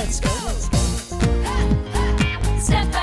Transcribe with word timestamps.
let's 0.00 0.18
go. 0.20 0.30
Step 2.58 2.94
at 2.94 2.96
a 2.96 2.99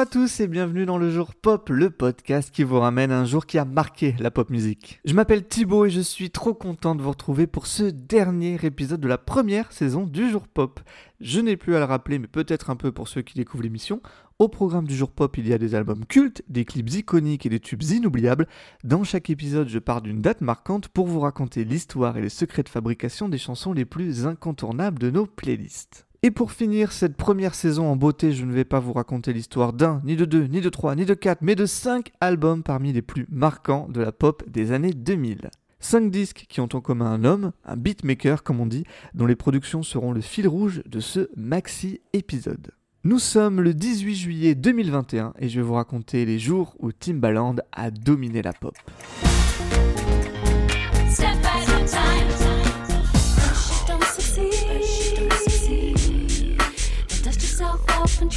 à 0.00 0.06
tous 0.06 0.40
et 0.40 0.48
bienvenue 0.48 0.86
dans 0.86 0.96
le 0.96 1.10
jour 1.10 1.34
pop, 1.34 1.68
le 1.68 1.90
podcast 1.90 2.50
qui 2.50 2.62
vous 2.62 2.80
ramène 2.80 3.12
un 3.12 3.26
jour 3.26 3.44
qui 3.44 3.58
a 3.58 3.66
marqué 3.66 4.14
la 4.18 4.30
pop 4.30 4.48
musique. 4.48 4.98
Je 5.04 5.12
m'appelle 5.12 5.46
Thibaut 5.46 5.84
et 5.84 5.90
je 5.90 6.00
suis 6.00 6.30
trop 6.30 6.54
content 6.54 6.94
de 6.94 7.02
vous 7.02 7.10
retrouver 7.10 7.46
pour 7.46 7.66
ce 7.66 7.82
dernier 7.82 8.58
épisode 8.62 9.02
de 9.02 9.08
la 9.08 9.18
première 9.18 9.70
saison 9.72 10.06
du 10.06 10.30
jour 10.30 10.48
pop. 10.48 10.80
Je 11.20 11.40
n'ai 11.40 11.58
plus 11.58 11.76
à 11.76 11.80
le 11.80 11.84
rappeler, 11.84 12.18
mais 12.18 12.28
peut-être 12.28 12.70
un 12.70 12.76
peu 12.76 12.92
pour 12.92 13.08
ceux 13.08 13.20
qui 13.20 13.34
découvrent 13.34 13.64
l'émission. 13.64 14.00
Au 14.38 14.48
programme 14.48 14.86
du 14.86 14.96
jour 14.96 15.10
pop, 15.10 15.36
il 15.36 15.46
y 15.46 15.52
a 15.52 15.58
des 15.58 15.74
albums 15.74 16.06
cultes, 16.06 16.42
des 16.48 16.64
clips 16.64 16.94
iconiques 16.94 17.44
et 17.44 17.50
des 17.50 17.60
tubes 17.60 17.82
inoubliables. 17.82 18.46
Dans 18.84 19.04
chaque 19.04 19.28
épisode, 19.28 19.68
je 19.68 19.78
pars 19.78 20.00
d'une 20.00 20.22
date 20.22 20.40
marquante 20.40 20.88
pour 20.88 21.08
vous 21.08 21.20
raconter 21.20 21.62
l'histoire 21.64 22.16
et 22.16 22.22
les 22.22 22.30
secrets 22.30 22.62
de 22.62 22.70
fabrication 22.70 23.28
des 23.28 23.36
chansons 23.36 23.74
les 23.74 23.84
plus 23.84 24.24
incontournables 24.24 24.98
de 24.98 25.10
nos 25.10 25.26
playlists. 25.26 26.06
Et 26.22 26.30
pour 26.30 26.52
finir 26.52 26.92
cette 26.92 27.16
première 27.16 27.54
saison 27.54 27.90
en 27.90 27.96
beauté, 27.96 28.32
je 28.32 28.44
ne 28.44 28.52
vais 28.52 28.66
pas 28.66 28.78
vous 28.78 28.92
raconter 28.92 29.32
l'histoire 29.32 29.72
d'un, 29.72 30.02
ni 30.04 30.16
de 30.16 30.26
deux, 30.26 30.44
ni 30.44 30.60
de 30.60 30.68
trois, 30.68 30.94
ni 30.94 31.06
de 31.06 31.14
quatre, 31.14 31.40
mais 31.40 31.54
de 31.54 31.64
cinq 31.64 32.12
albums 32.20 32.62
parmi 32.62 32.92
les 32.92 33.00
plus 33.00 33.26
marquants 33.30 33.88
de 33.88 34.02
la 34.02 34.12
pop 34.12 34.42
des 34.46 34.72
années 34.72 34.92
2000. 34.92 35.48
Cinq 35.78 36.10
disques 36.10 36.44
qui 36.46 36.60
ont 36.60 36.68
en 36.74 36.82
commun 36.82 37.06
un 37.06 37.24
homme, 37.24 37.52
un 37.64 37.76
beatmaker 37.76 38.42
comme 38.42 38.60
on 38.60 38.66
dit, 38.66 38.84
dont 39.14 39.24
les 39.24 39.34
productions 39.34 39.82
seront 39.82 40.12
le 40.12 40.20
fil 40.20 40.46
rouge 40.46 40.82
de 40.84 41.00
ce 41.00 41.30
maxi 41.38 42.02
épisode. 42.12 42.72
Nous 43.02 43.18
sommes 43.18 43.62
le 43.62 43.72
18 43.72 44.14
juillet 44.14 44.54
2021 44.54 45.32
et 45.38 45.48
je 45.48 45.58
vais 45.58 45.66
vous 45.66 45.72
raconter 45.72 46.26
les 46.26 46.38
jours 46.38 46.76
où 46.80 46.92
Timbaland 46.92 47.56
a 47.72 47.90
dominé 47.90 48.42
la 48.42 48.52
pop. 48.52 48.74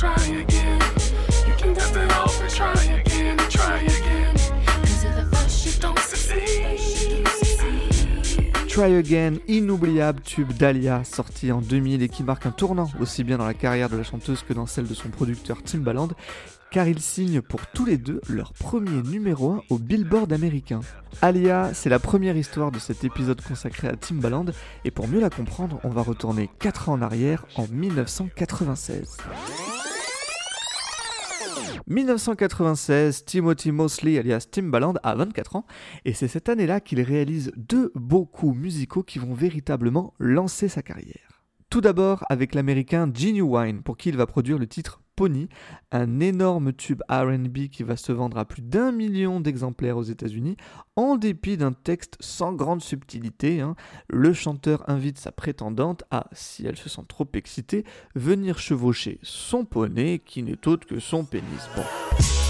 Try 0.04 0.42
again. 0.42 0.80
You 1.48 1.54
can 1.58 1.72
it 1.72 2.12
off 2.12 2.42
and 2.42 2.50
try 2.50 2.74
again 3.00 3.38
try 3.50 3.80
again. 3.80 4.36
Try 8.68 8.88
Again, 8.88 9.36
inoubliable 9.48 10.22
tube 10.22 10.52
d'Alia, 10.54 11.04
sorti 11.04 11.52
en 11.52 11.62
2000 11.62 12.02
et 12.02 12.10
qui 12.10 12.24
marque 12.24 12.48
un 12.48 12.52
tournant 12.52 12.90
aussi 13.00 13.24
bien 13.24 13.38
dans 13.38 13.46
la 13.46 13.54
carrière 13.54 13.88
de 13.88 13.98
la 13.98 14.04
chanteuse 14.04 14.42
que 14.42 14.54
dans 14.54 14.66
celle 14.66 14.88
de 14.88 14.96
son 14.96 15.10
producteur 15.10 15.62
Timbaland, 15.62 16.10
car 16.72 16.88
ils 16.88 17.00
signent 17.00 17.42
pour 17.42 17.68
tous 17.68 17.86
les 17.86 17.98
deux 17.98 18.20
leur 18.28 18.52
premier 18.54 19.04
numéro 19.04 19.52
1 19.52 19.62
au 19.70 19.78
Billboard 19.78 20.34
américain. 20.34 20.80
Alia, 21.22 21.70
c'est 21.76 21.90
la 21.90 22.00
première 22.00 22.36
histoire 22.36 22.72
de 22.72 22.80
cet 22.80 23.04
épisode 23.04 23.42
consacré 23.42 23.88
à 23.88 23.96
Timbaland, 23.96 24.46
et 24.86 24.92
pour 24.92 25.08
mieux 25.08 25.22
la 25.22 25.30
comprendre, 25.30 25.80
on 25.84 25.90
va 25.90 26.02
retourner 26.02 26.50
4 26.60 26.90
ans 26.90 26.94
en 26.94 27.02
arrière 27.04 27.46
en 27.56 27.68
1996. 27.72 29.18
1996, 31.88 33.26
Timothy 33.26 33.72
Mosley 33.72 34.18
alias 34.18 34.48
Timbaland 34.50 34.96
a 35.04 35.16
24 35.16 35.58
ans 35.58 35.66
et 36.06 36.14
c'est 36.14 36.28
cette 36.28 36.50
année-là 36.50 36.80
qu'il 36.80 37.02
réalise 37.02 37.52
deux 37.56 37.92
beaux 37.96 38.26
coups 38.26 38.58
musicaux 38.58 39.04
qui 39.04 39.20
vont 39.20 39.34
véritablement 39.34 40.14
lancer 40.20 40.68
sa 40.68 40.82
carrière. 40.82 41.44
Tout 41.70 41.82
d'abord 41.82 42.24
avec 42.30 42.56
l'américain 42.56 43.12
Genuine 43.14 43.82
pour 43.84 43.98
qui 43.98 44.10
il 44.10 44.18
va 44.18 44.28
produire 44.28 44.58
le 44.58 44.68
titre 44.68 45.03
Pony, 45.16 45.48
un 45.92 46.20
énorme 46.20 46.74
tube 46.74 47.02
RB 47.10 47.70
qui 47.72 47.84
va 47.84 47.98
se 47.98 48.12
vendre 48.12 48.38
à 48.38 48.46
plus 48.46 48.62
d'un 48.62 48.92
million 48.92 49.40
d'exemplaires 49.40 49.98
aux 49.98 50.04
États-Unis, 50.04 50.58
en 50.96 51.16
dépit 51.18 51.58
d'un 51.58 51.74
texte 51.74 52.18
sans 52.20 52.54
grande 52.54 52.82
subtilité. 52.82 53.62
hein. 53.62 53.76
Le 54.08 54.34
chanteur 54.34 54.90
invite 54.90 55.18
sa 55.18 55.32
prétendante 55.32 56.04
à, 56.12 56.28
si 56.32 56.66
elle 56.66 56.78
se 56.78 56.90
sent 56.90 57.04
trop 57.08 57.28
excitée, 57.34 57.84
venir 58.16 58.60
chevaucher 58.60 59.20
son 59.24 59.66
poney 59.66 60.20
qui 60.26 60.44
n'est 60.44 60.68
autre 60.68 60.88
que 60.88 61.00
son 61.00 61.24
pénis. 61.24 61.70
Bon. 61.76 62.43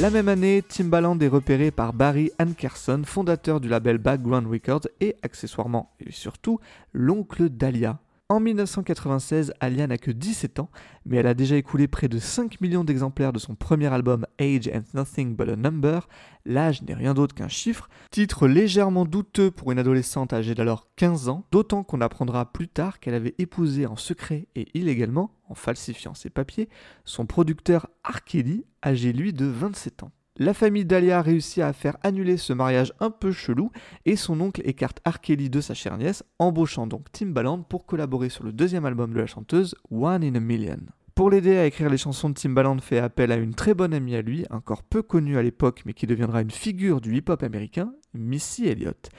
La 0.00 0.10
même 0.10 0.28
année, 0.28 0.60
Timbaland 0.66 1.18
est 1.20 1.28
repéré 1.28 1.70
par 1.70 1.92
Barry 1.92 2.32
Ankerson, 2.40 3.02
fondateur 3.04 3.60
du 3.60 3.68
label 3.68 3.98
Background 3.98 4.48
Records 4.48 4.88
et 5.00 5.14
accessoirement 5.22 5.92
et 6.00 6.10
surtout 6.10 6.58
l'oncle 6.92 7.48
d'Alia. 7.48 8.00
En 8.34 8.40
1996, 8.40 9.54
Alia 9.60 9.86
n'a 9.86 9.96
que 9.96 10.10
17 10.10 10.58
ans, 10.58 10.68
mais 11.06 11.18
elle 11.18 11.28
a 11.28 11.34
déjà 11.34 11.54
écoulé 11.54 11.86
près 11.86 12.08
de 12.08 12.18
5 12.18 12.60
millions 12.60 12.82
d'exemplaires 12.82 13.32
de 13.32 13.38
son 13.38 13.54
premier 13.54 13.86
album 13.86 14.26
Age 14.40 14.68
and 14.74 14.82
Nothing 14.92 15.36
But 15.36 15.50
a 15.50 15.54
Number. 15.54 16.08
L'âge 16.44 16.82
n'est 16.82 16.94
rien 16.94 17.14
d'autre 17.14 17.36
qu'un 17.36 17.46
chiffre, 17.46 17.88
titre 18.10 18.48
légèrement 18.48 19.04
douteux 19.04 19.52
pour 19.52 19.70
une 19.70 19.78
adolescente 19.78 20.32
âgée 20.32 20.56
d'alors 20.56 20.88
15 20.96 21.28
ans, 21.28 21.46
d'autant 21.52 21.84
qu'on 21.84 22.00
apprendra 22.00 22.50
plus 22.50 22.66
tard 22.66 22.98
qu'elle 22.98 23.14
avait 23.14 23.36
épousé 23.38 23.86
en 23.86 23.94
secret 23.94 24.48
et 24.56 24.66
illégalement, 24.76 25.30
en 25.48 25.54
falsifiant 25.54 26.14
ses 26.14 26.28
papiers, 26.28 26.68
son 27.04 27.26
producteur. 27.26 27.86
Kelly, 28.26 28.64
âgé 28.84 29.12
lui 29.12 29.32
de 29.32 29.46
27 29.46 30.02
ans. 30.02 30.10
La 30.36 30.52
famille 30.52 30.84
Dahlia 30.84 31.22
réussit 31.22 31.62
à 31.62 31.72
faire 31.72 31.96
annuler 32.02 32.36
ce 32.38 32.52
mariage 32.52 32.92
un 32.98 33.10
peu 33.10 33.30
chelou 33.30 33.70
et 34.04 34.16
son 34.16 34.40
oncle 34.40 34.62
écarte 34.64 35.00
R. 35.06 35.20
Kelly 35.20 35.48
de 35.48 35.60
sa 35.60 35.74
chère 35.74 35.96
nièce, 35.96 36.24
embauchant 36.40 36.88
donc 36.88 37.12
Timbaland 37.12 37.62
pour 37.62 37.86
collaborer 37.86 38.30
sur 38.30 38.42
le 38.42 38.52
deuxième 38.52 38.84
album 38.84 39.12
de 39.12 39.20
la 39.20 39.28
chanteuse, 39.28 39.76
One 39.92 40.24
in 40.24 40.34
a 40.34 40.40
Million. 40.40 40.80
Pour 41.14 41.30
l'aider 41.30 41.56
à 41.56 41.66
écrire 41.66 41.88
les 41.88 41.98
chansons 41.98 42.30
de 42.30 42.34
Timbaland, 42.34 42.80
fait 42.80 42.98
appel 42.98 43.30
à 43.30 43.36
une 43.36 43.54
très 43.54 43.74
bonne 43.74 43.94
amie 43.94 44.16
à 44.16 44.22
lui, 44.22 44.44
encore 44.50 44.82
peu 44.82 45.02
connue 45.02 45.38
à 45.38 45.42
l'époque 45.42 45.82
mais 45.86 45.92
qui 45.92 46.08
deviendra 46.08 46.42
une 46.42 46.50
figure 46.50 47.00
du 47.00 47.14
hip-hop 47.14 47.44
américain, 47.44 47.92
Missy 48.12 48.66
Elliott. 48.66 49.10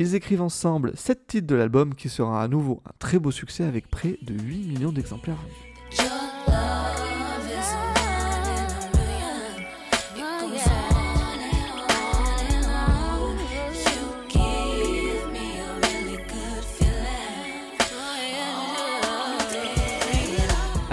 Ils 0.00 0.16
écrivent 0.16 0.42
ensemble 0.42 0.90
7 0.96 1.28
titres 1.28 1.46
de 1.46 1.54
l'album 1.54 1.94
qui 1.94 2.08
sera 2.08 2.42
à 2.42 2.48
nouveau 2.48 2.82
un 2.84 2.92
très 2.98 3.20
beau 3.20 3.30
succès 3.30 3.62
avec 3.62 3.86
près 3.86 4.18
de 4.22 4.34
8 4.34 4.66
millions 4.66 4.92
d'exemplaires. 4.92 5.38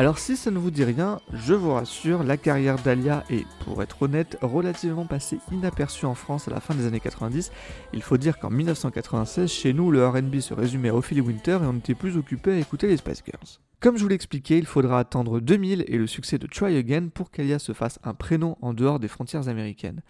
Alors 0.01 0.17
si 0.17 0.35
ça 0.35 0.49
ne 0.49 0.57
vous 0.57 0.71
dit 0.71 0.83
rien, 0.83 1.21
je 1.31 1.53
vous 1.53 1.73
rassure, 1.73 2.23
la 2.23 2.35
carrière 2.35 2.77
d'Alia 2.77 3.23
est, 3.29 3.45
pour 3.63 3.83
être 3.83 4.01
honnête, 4.01 4.35
relativement 4.41 5.05
passée 5.05 5.37
inaperçue 5.51 6.07
en 6.07 6.15
France 6.15 6.47
à 6.47 6.51
la 6.51 6.59
fin 6.59 6.73
des 6.73 6.87
années 6.87 6.99
90. 6.99 7.51
Il 7.93 8.01
faut 8.01 8.17
dire 8.17 8.39
qu'en 8.39 8.49
1996, 8.49 9.47
chez 9.47 9.73
nous, 9.73 9.91
le 9.91 10.07
RB 10.07 10.39
se 10.39 10.55
résumait 10.55 10.89
à 10.89 10.95
Ophélie 10.95 11.21
Winter 11.21 11.59
et 11.61 11.67
on 11.67 11.77
était 11.77 11.93
plus 11.93 12.17
occupé 12.17 12.53
à 12.53 12.57
écouter 12.57 12.87
les 12.87 12.97
Spice 12.97 13.21
Girls. 13.23 13.59
Comme 13.79 13.95
je 13.95 14.01
vous 14.01 14.07
l'ai 14.07 14.15
expliqué, 14.15 14.57
il 14.57 14.65
faudra 14.65 14.97
attendre 14.97 15.39
2000 15.39 15.85
et 15.87 15.97
le 15.99 16.07
succès 16.07 16.39
de 16.39 16.47
Try 16.47 16.77
Again 16.77 17.09
pour 17.13 17.29
qu'Alia 17.29 17.59
se 17.59 17.73
fasse 17.73 17.99
un 18.03 18.15
prénom 18.15 18.57
en 18.63 18.73
dehors 18.73 18.99
des 18.99 19.07
frontières 19.07 19.49
américaines. 19.49 20.01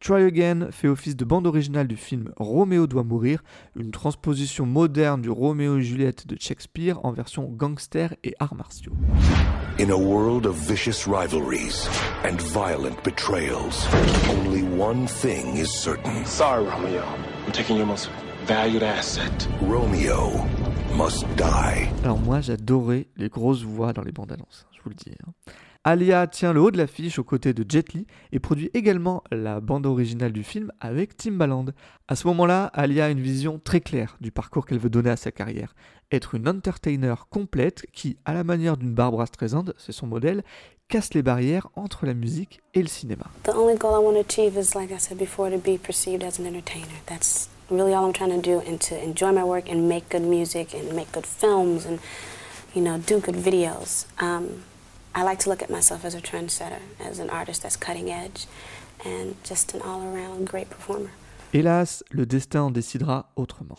Try 0.00 0.22
Again 0.24 0.68
fait 0.70 0.88
office 0.88 1.16
de 1.16 1.24
bande 1.24 1.46
originale 1.46 1.88
du 1.88 1.96
film 1.96 2.30
Roméo 2.36 2.86
doit 2.86 3.02
mourir, 3.02 3.42
une 3.76 3.90
transposition 3.90 4.66
moderne 4.66 5.22
du 5.22 5.30
Roméo 5.30 5.78
et 5.78 5.82
Juliette 5.82 6.26
de 6.26 6.36
Shakespeare 6.38 7.02
en 7.04 7.12
version 7.12 7.44
gangster 7.44 8.14
et 8.22 8.34
arts 8.38 8.54
martiaux. 8.54 8.92
In 9.80 9.90
a 9.90 9.96
world 9.96 10.46
of 10.46 10.54
vicious 10.56 11.06
rivalries 11.06 11.88
and 12.24 12.40
violent 12.40 13.02
betrayals, 13.04 13.86
only 14.30 14.62
one 14.78 15.06
thing 15.06 15.56
is 15.56 15.66
certain. 15.68 16.24
Sorry, 16.24 16.64
Romeo. 16.64 17.02
I'm 17.46 17.52
taking 17.52 17.76
your 17.76 17.86
most 17.86 18.10
valued 18.46 18.82
asset. 18.82 19.48
Romeo 19.62 20.44
must 20.96 21.24
die. 21.36 21.88
Alors 22.04 22.18
moi 22.20 22.40
j'adorais 22.42 23.08
les 23.16 23.28
grosses 23.28 23.62
voix 23.64 23.92
dans 23.92 24.02
les 24.02 24.12
bandes 24.12 24.32
annonces, 24.32 24.66
je 24.76 24.82
vous 24.82 24.90
le 24.90 24.94
dis. 24.94 25.12
hein. 25.26 25.32
Alia 25.88 26.26
tient 26.26 26.52
le 26.52 26.60
haut 26.60 26.72
de 26.72 26.78
l'affiche 26.78 27.20
aux 27.20 27.22
côtés 27.22 27.54
de 27.54 27.64
Jet 27.68 27.92
Li 27.92 28.08
et 28.32 28.40
produit 28.40 28.72
également 28.74 29.22
la 29.30 29.60
bande 29.60 29.86
originale 29.86 30.32
du 30.32 30.42
film 30.42 30.72
avec 30.80 31.16
Timbaland. 31.16 31.66
À 32.08 32.16
ce 32.16 32.26
moment-là, 32.26 32.72
Alia 32.74 33.04
a 33.04 33.08
une 33.08 33.20
vision 33.20 33.60
très 33.62 33.80
claire 33.80 34.16
du 34.20 34.32
parcours 34.32 34.66
qu'elle 34.66 34.80
veut 34.80 34.90
donner 34.90 35.10
à 35.10 35.16
sa 35.16 35.30
carrière. 35.30 35.76
Être 36.10 36.34
une 36.34 36.48
entertainer 36.48 37.14
complète 37.30 37.86
qui, 37.92 38.16
à 38.24 38.34
la 38.34 38.42
manière 38.42 38.76
d'une 38.76 38.94
Barbara 38.94 39.26
Streisand, 39.26 39.66
c'est 39.78 39.92
son 39.92 40.08
modèle, 40.08 40.42
casse 40.88 41.14
les 41.14 41.22
barrières 41.22 41.68
entre 41.76 42.04
la 42.04 42.14
musique 42.14 42.62
et 42.74 42.82
le 42.82 42.88
cinéma. 42.88 43.26
The 43.44 43.50
only 43.50 43.78
goal 43.78 43.92
I 43.92 44.04
want 44.04 44.14
to 44.14 44.26
achieve 44.28 44.58
is, 44.58 44.74
like 44.74 44.90
I 44.90 44.98
said 44.98 45.18
before, 45.18 45.52
to 45.52 45.58
be 45.58 45.78
perceived 45.78 46.24
as 46.24 46.40
an 46.40 46.46
entertainer. 46.46 46.98
That's 47.06 47.48
really 47.70 47.94
all 47.94 48.06
I'm 48.06 48.12
trying 48.12 48.34
to 48.34 48.42
do, 48.42 48.58
and 48.68 48.80
to 48.88 48.96
enjoy 49.00 49.30
my 49.30 49.44
work 49.44 49.70
and 49.70 49.88
make 49.88 50.08
good 50.10 50.26
music 50.28 50.74
and 50.74 50.96
make 50.96 51.12
good 51.12 51.26
films 51.26 51.86
and, 51.86 52.00
you 52.74 52.82
know, 52.82 52.98
do 52.98 53.20
good 53.20 53.36
videos. 53.36 54.06
Um, 54.20 54.64
I 55.16 55.22
like 55.22 55.38
to 55.44 55.48
look 55.48 55.62
at 55.62 55.70
myself 55.70 56.04
as 56.04 56.14
a 56.14 56.20
trendsetter, 56.20 56.80
as 57.00 57.18
an 57.20 57.30
artist 57.30 57.62
that's 57.62 57.74
cutting 57.74 58.10
edge, 58.10 58.46
and 59.02 59.34
just 59.44 59.72
an 59.72 59.80
all 59.80 60.02
around 60.02 60.46
great 60.46 60.68
performer. 60.68 61.10
Hélas, 61.54 62.02
le 62.12 62.26
destin 62.26 62.64
en 62.64 62.70
décidera 62.70 63.24
autrement. 63.34 63.78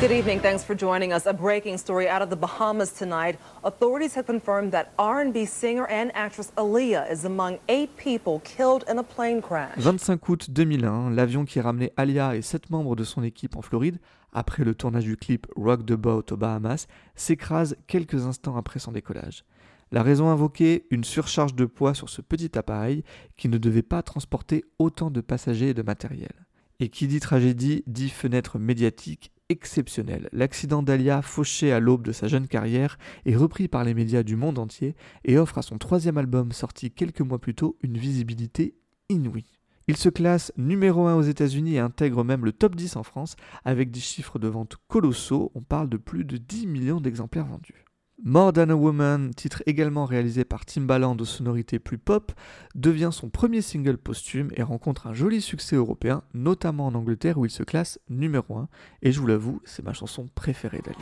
Good 0.00 0.12
evening. 0.12 0.40
Thanks 0.40 0.64
for 0.64 0.74
joining 0.74 1.12
us. 1.12 1.26
A 1.26 1.34
breaking 1.34 1.76
story 1.76 2.08
out 2.08 2.22
of 2.22 2.30
the 2.30 2.36
Bahamas 2.36 2.90
tonight. 2.90 3.38
Authorities 3.64 4.14
have 4.14 4.24
confirmed 4.24 4.72
that 4.72 4.94
R&B 4.98 5.44
singer 5.44 5.86
and 5.90 6.10
actress 6.14 6.50
Aaliyah 6.56 7.12
is 7.12 7.26
among 7.26 7.58
eight 7.68 7.94
people 7.98 8.40
killed 8.40 8.82
in 8.88 8.98
a 8.98 9.02
plane 9.02 9.42
crash. 9.42 9.78
25 9.78 10.18
août 10.26 10.50
2001, 10.50 11.10
l'avion 11.10 11.44
qui 11.44 11.60
ramenait 11.60 11.92
Alia 11.98 12.34
et 12.34 12.40
sept 12.40 12.70
membres 12.70 12.96
de 12.96 13.04
son 13.04 13.22
équipe 13.22 13.56
en 13.56 13.60
Floride, 13.60 13.98
après 14.32 14.64
le 14.64 14.74
tournage 14.74 15.04
du 15.04 15.18
clip 15.18 15.46
Rock 15.54 15.84
the 15.84 15.92
Boat 15.92 16.24
aux 16.30 16.36
Bahamas, 16.38 16.86
s'écrase 17.14 17.76
quelques 17.86 18.24
instants 18.24 18.56
après 18.56 18.78
son 18.78 18.92
décollage. 18.92 19.44
La 19.92 20.02
raison 20.02 20.30
invoquée, 20.30 20.86
une 20.90 21.04
surcharge 21.04 21.54
de 21.54 21.66
poids 21.66 21.92
sur 21.92 22.08
ce 22.08 22.22
petit 22.22 22.56
appareil 22.56 23.04
qui 23.36 23.50
ne 23.50 23.58
devait 23.58 23.82
pas 23.82 24.02
transporter 24.02 24.64
autant 24.78 25.10
de 25.10 25.20
passagers 25.20 25.68
et 25.68 25.74
de 25.74 25.82
matériel. 25.82 26.46
Et 26.78 26.88
qui 26.88 27.06
dit 27.06 27.20
tragédie 27.20 27.84
dit 27.86 28.08
fenêtre 28.08 28.58
médiatique 28.58 29.30
exceptionnelle. 29.50 30.30
L'accident 30.32 30.82
d'Alia, 30.82 31.20
fauché 31.20 31.72
à 31.72 31.80
l'aube 31.80 32.04
de 32.04 32.12
sa 32.12 32.28
jeune 32.28 32.46
carrière, 32.46 32.96
est 33.26 33.36
repris 33.36 33.68
par 33.68 33.84
les 33.84 33.92
médias 33.92 34.22
du 34.22 34.36
monde 34.36 34.58
entier 34.58 34.94
et 35.24 35.36
offre 35.36 35.58
à 35.58 35.62
son 35.62 35.76
troisième 35.76 36.16
album 36.16 36.52
sorti 36.52 36.90
quelques 36.90 37.20
mois 37.20 37.40
plus 37.40 37.54
tôt 37.54 37.76
une 37.82 37.98
visibilité 37.98 38.76
inouïe. 39.10 39.58
Il 39.88 39.96
se 39.96 40.08
classe 40.08 40.52
numéro 40.56 41.08
1 41.08 41.16
aux 41.16 41.22
États-Unis 41.22 41.74
et 41.74 41.80
intègre 41.80 42.22
même 42.22 42.44
le 42.44 42.52
top 42.52 42.76
10 42.76 42.94
en 42.94 43.02
France 43.02 43.34
avec 43.64 43.90
des 43.90 44.00
chiffres 44.00 44.38
de 44.38 44.46
vente 44.46 44.76
colossaux, 44.86 45.50
on 45.56 45.62
parle 45.62 45.88
de 45.88 45.96
plus 45.96 46.24
de 46.24 46.36
10 46.36 46.68
millions 46.68 47.00
d'exemplaires 47.00 47.46
vendus. 47.46 47.84
More 48.22 48.52
Than 48.52 48.68
a 48.68 48.74
Woman, 48.74 49.32
titre 49.34 49.62
également 49.64 50.04
réalisé 50.04 50.44
par 50.44 50.66
Timbaland 50.66 51.16
aux 51.18 51.24
sonorités 51.24 51.78
plus 51.78 51.96
pop, 51.96 52.32
devient 52.74 53.08
son 53.12 53.30
premier 53.30 53.62
single 53.62 53.96
posthume 53.96 54.50
et 54.56 54.62
rencontre 54.62 55.06
un 55.06 55.14
joli 55.14 55.40
succès 55.40 55.76
européen, 55.76 56.22
notamment 56.34 56.86
en 56.86 56.94
Angleterre 56.94 57.38
où 57.38 57.46
il 57.46 57.50
se 57.50 57.62
classe 57.62 57.98
numéro 58.10 58.58
1. 58.58 58.68
Et 59.02 59.12
je 59.12 59.20
vous 59.20 59.26
l'avoue, 59.26 59.62
c'est 59.64 59.84
ma 59.84 59.94
chanson 59.94 60.28
préférée 60.34 60.82
d'Ali. 60.84 60.98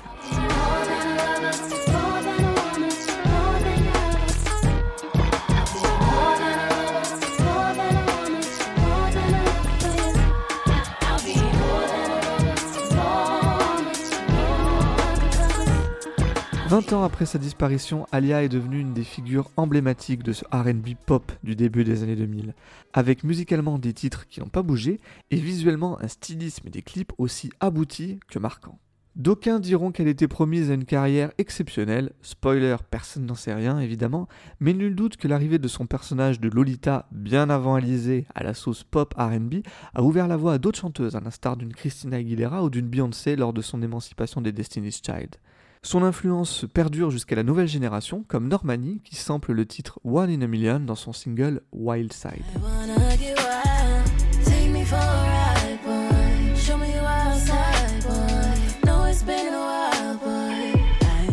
20 16.68 16.92
ans 16.92 17.02
après 17.02 17.24
sa 17.24 17.38
disparition, 17.38 18.06
Alia 18.12 18.42
est 18.42 18.50
devenue 18.50 18.78
une 18.78 18.92
des 18.92 19.02
figures 19.02 19.50
emblématiques 19.56 20.22
de 20.22 20.34
ce 20.34 20.44
RB 20.52 20.96
pop 21.06 21.32
du 21.42 21.56
début 21.56 21.82
des 21.82 22.02
années 22.02 22.14
2000, 22.14 22.52
avec 22.92 23.24
musicalement 23.24 23.78
des 23.78 23.94
titres 23.94 24.28
qui 24.28 24.40
n'ont 24.40 24.50
pas 24.50 24.60
bougé 24.60 25.00
et 25.30 25.36
visuellement 25.36 25.98
un 26.02 26.08
stylisme 26.08 26.66
et 26.66 26.70
des 26.70 26.82
clips 26.82 27.14
aussi 27.16 27.48
aboutis 27.60 28.20
que 28.28 28.38
marquants. 28.38 28.78
D'aucuns 29.16 29.60
diront 29.60 29.92
qu'elle 29.92 30.08
était 30.08 30.28
promise 30.28 30.70
à 30.70 30.74
une 30.74 30.84
carrière 30.84 31.32
exceptionnelle, 31.38 32.12
spoiler, 32.20 32.76
personne 32.90 33.24
n'en 33.24 33.34
sait 33.34 33.54
rien 33.54 33.80
évidemment, 33.80 34.28
mais 34.60 34.74
nul 34.74 34.94
doute 34.94 35.16
que 35.16 35.26
l'arrivée 35.26 35.58
de 35.58 35.68
son 35.68 35.86
personnage 35.86 36.38
de 36.38 36.50
Lolita, 36.50 37.08
bien 37.12 37.48
avant 37.48 37.76
Alizé, 37.76 38.26
à 38.34 38.44
la 38.44 38.52
sauce 38.52 38.84
pop 38.84 39.14
RB, 39.16 39.62
a 39.94 40.02
ouvert 40.02 40.28
la 40.28 40.36
voie 40.36 40.52
à 40.52 40.58
d'autres 40.58 40.80
chanteuses, 40.80 41.16
à 41.16 41.20
l'instar 41.20 41.56
d'une 41.56 41.72
Christina 41.72 42.18
Aguilera 42.18 42.62
ou 42.62 42.68
d'une 42.68 42.88
Beyoncé 42.88 43.36
lors 43.36 43.54
de 43.54 43.62
son 43.62 43.80
émancipation 43.80 44.42
des 44.42 44.52
Destiny's 44.52 45.00
Child. 45.02 45.36
Son 45.82 46.02
influence 46.02 46.66
perdure 46.72 47.10
jusqu'à 47.10 47.36
la 47.36 47.42
nouvelle 47.42 47.68
génération, 47.68 48.24
comme 48.26 48.48
Normani 48.48 49.00
qui 49.04 49.16
sample 49.16 49.52
le 49.52 49.64
titre 49.64 50.00
One 50.04 50.30
in 50.30 50.42
a 50.42 50.46
Million 50.46 50.80
dans 50.80 50.96
son 50.96 51.12
single 51.12 51.62
Wild 51.72 52.12
Side. 52.12 52.44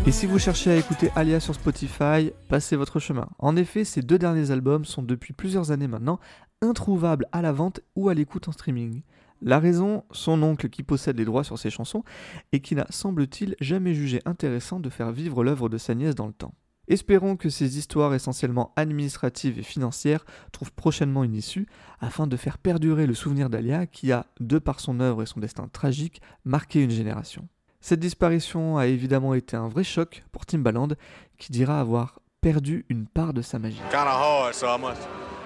Et 0.07 0.11
si 0.11 0.27
vous 0.27 0.37
cherchez 0.37 0.71
à 0.71 0.75
écouter 0.75 1.09
Alia 1.15 1.39
sur 1.39 1.55
Spotify, 1.55 2.31
passez 2.47 2.75
votre 2.75 2.99
chemin. 2.99 3.27
En 3.39 3.55
effet, 3.55 3.83
ces 3.83 4.03
deux 4.03 4.19
derniers 4.19 4.51
albums 4.51 4.85
sont 4.85 5.01
depuis 5.01 5.33
plusieurs 5.33 5.71
années 5.71 5.87
maintenant 5.87 6.19
introuvables 6.61 7.25
à 7.31 7.41
la 7.41 7.51
vente 7.51 7.79
ou 7.95 8.09
à 8.09 8.13
l'écoute 8.13 8.47
en 8.47 8.51
streaming. 8.51 9.01
La 9.41 9.59
raison, 9.59 10.03
son 10.11 10.41
oncle 10.43 10.69
qui 10.69 10.83
possède 10.83 11.17
les 11.17 11.25
droits 11.25 11.43
sur 11.43 11.59
ses 11.59 11.69
chansons 11.69 12.03
et 12.51 12.61
qui 12.61 12.75
n'a, 12.75 12.87
semble-t-il, 12.89 13.55
jamais 13.59 13.93
jugé 13.93 14.21
intéressant 14.25 14.79
de 14.79 14.89
faire 14.89 15.11
vivre 15.11 15.43
l'œuvre 15.43 15.69
de 15.69 15.77
sa 15.77 15.93
nièce 15.95 16.15
dans 16.15 16.27
le 16.27 16.33
temps. 16.33 16.53
Espérons 16.87 17.35
que 17.35 17.49
ces 17.49 17.79
histoires 17.79 18.13
essentiellement 18.13 18.71
administratives 18.75 19.57
et 19.57 19.63
financières 19.63 20.23
trouvent 20.51 20.71
prochainement 20.71 21.23
une 21.23 21.35
issue 21.35 21.65
afin 21.99 22.27
de 22.27 22.37
faire 22.37 22.59
perdurer 22.59 23.07
le 23.07 23.15
souvenir 23.15 23.49
d'Alia 23.49 23.87
qui 23.87 24.11
a, 24.11 24.27
de 24.39 24.59
par 24.59 24.79
son 24.79 24.99
œuvre 24.99 25.23
et 25.23 25.25
son 25.25 25.39
destin 25.39 25.67
tragique, 25.67 26.21
marqué 26.43 26.83
une 26.83 26.91
génération. 26.91 27.47
Cette 27.81 27.99
disparition 27.99 28.77
a 28.77 28.87
évidemment 28.87 29.33
été 29.33 29.57
un 29.57 29.67
vrai 29.67 29.83
choc 29.83 30.23
pour 30.31 30.45
Timbaland 30.45 30.89
qui 31.37 31.51
dira 31.51 31.79
avoir 31.79 32.19
perdu 32.41 32.85
une 32.89 33.07
part 33.07 33.33
de 33.33 33.41
sa 33.41 33.57
magie. 33.57 33.81
Kind 33.91 34.07
of 34.07 34.19
hard, 34.21 34.53
so 34.53 34.67
I 34.67 34.79
must 34.79 35.01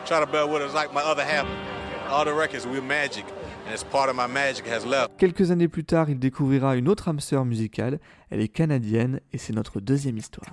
try 0.06 0.20
to 0.20 0.30
bear 0.30 0.46
like 0.74 0.94
my 0.94 1.02
other. 1.02 1.24
All 2.12 2.26
the 2.26 2.34
records, 2.34 2.66
we're 2.66 2.82
magic. 2.82 3.24
And 3.70 3.76
it's 3.76 3.84
part 3.84 4.10
of 4.10 4.16
my 4.16 4.26
magic 4.26 4.66
has 4.66 4.84
left. 4.84 5.12
Quelques 5.20 5.52
années 5.52 5.68
plus 5.68 5.84
tard, 5.84 6.10
il 6.10 6.18
découvrira 6.18 6.76
une 6.76 6.90
autre 6.90 7.08
âme 7.08 7.20
sœur 7.20 7.46
musicale. 7.46 8.00
Elle 8.32 8.42
est 8.42 8.48
canadienne 8.48 9.20
et 9.32 9.38
c'est 9.38 9.54
notre 9.54 9.80
deuxième 9.80 10.18
histoire. 10.18 10.48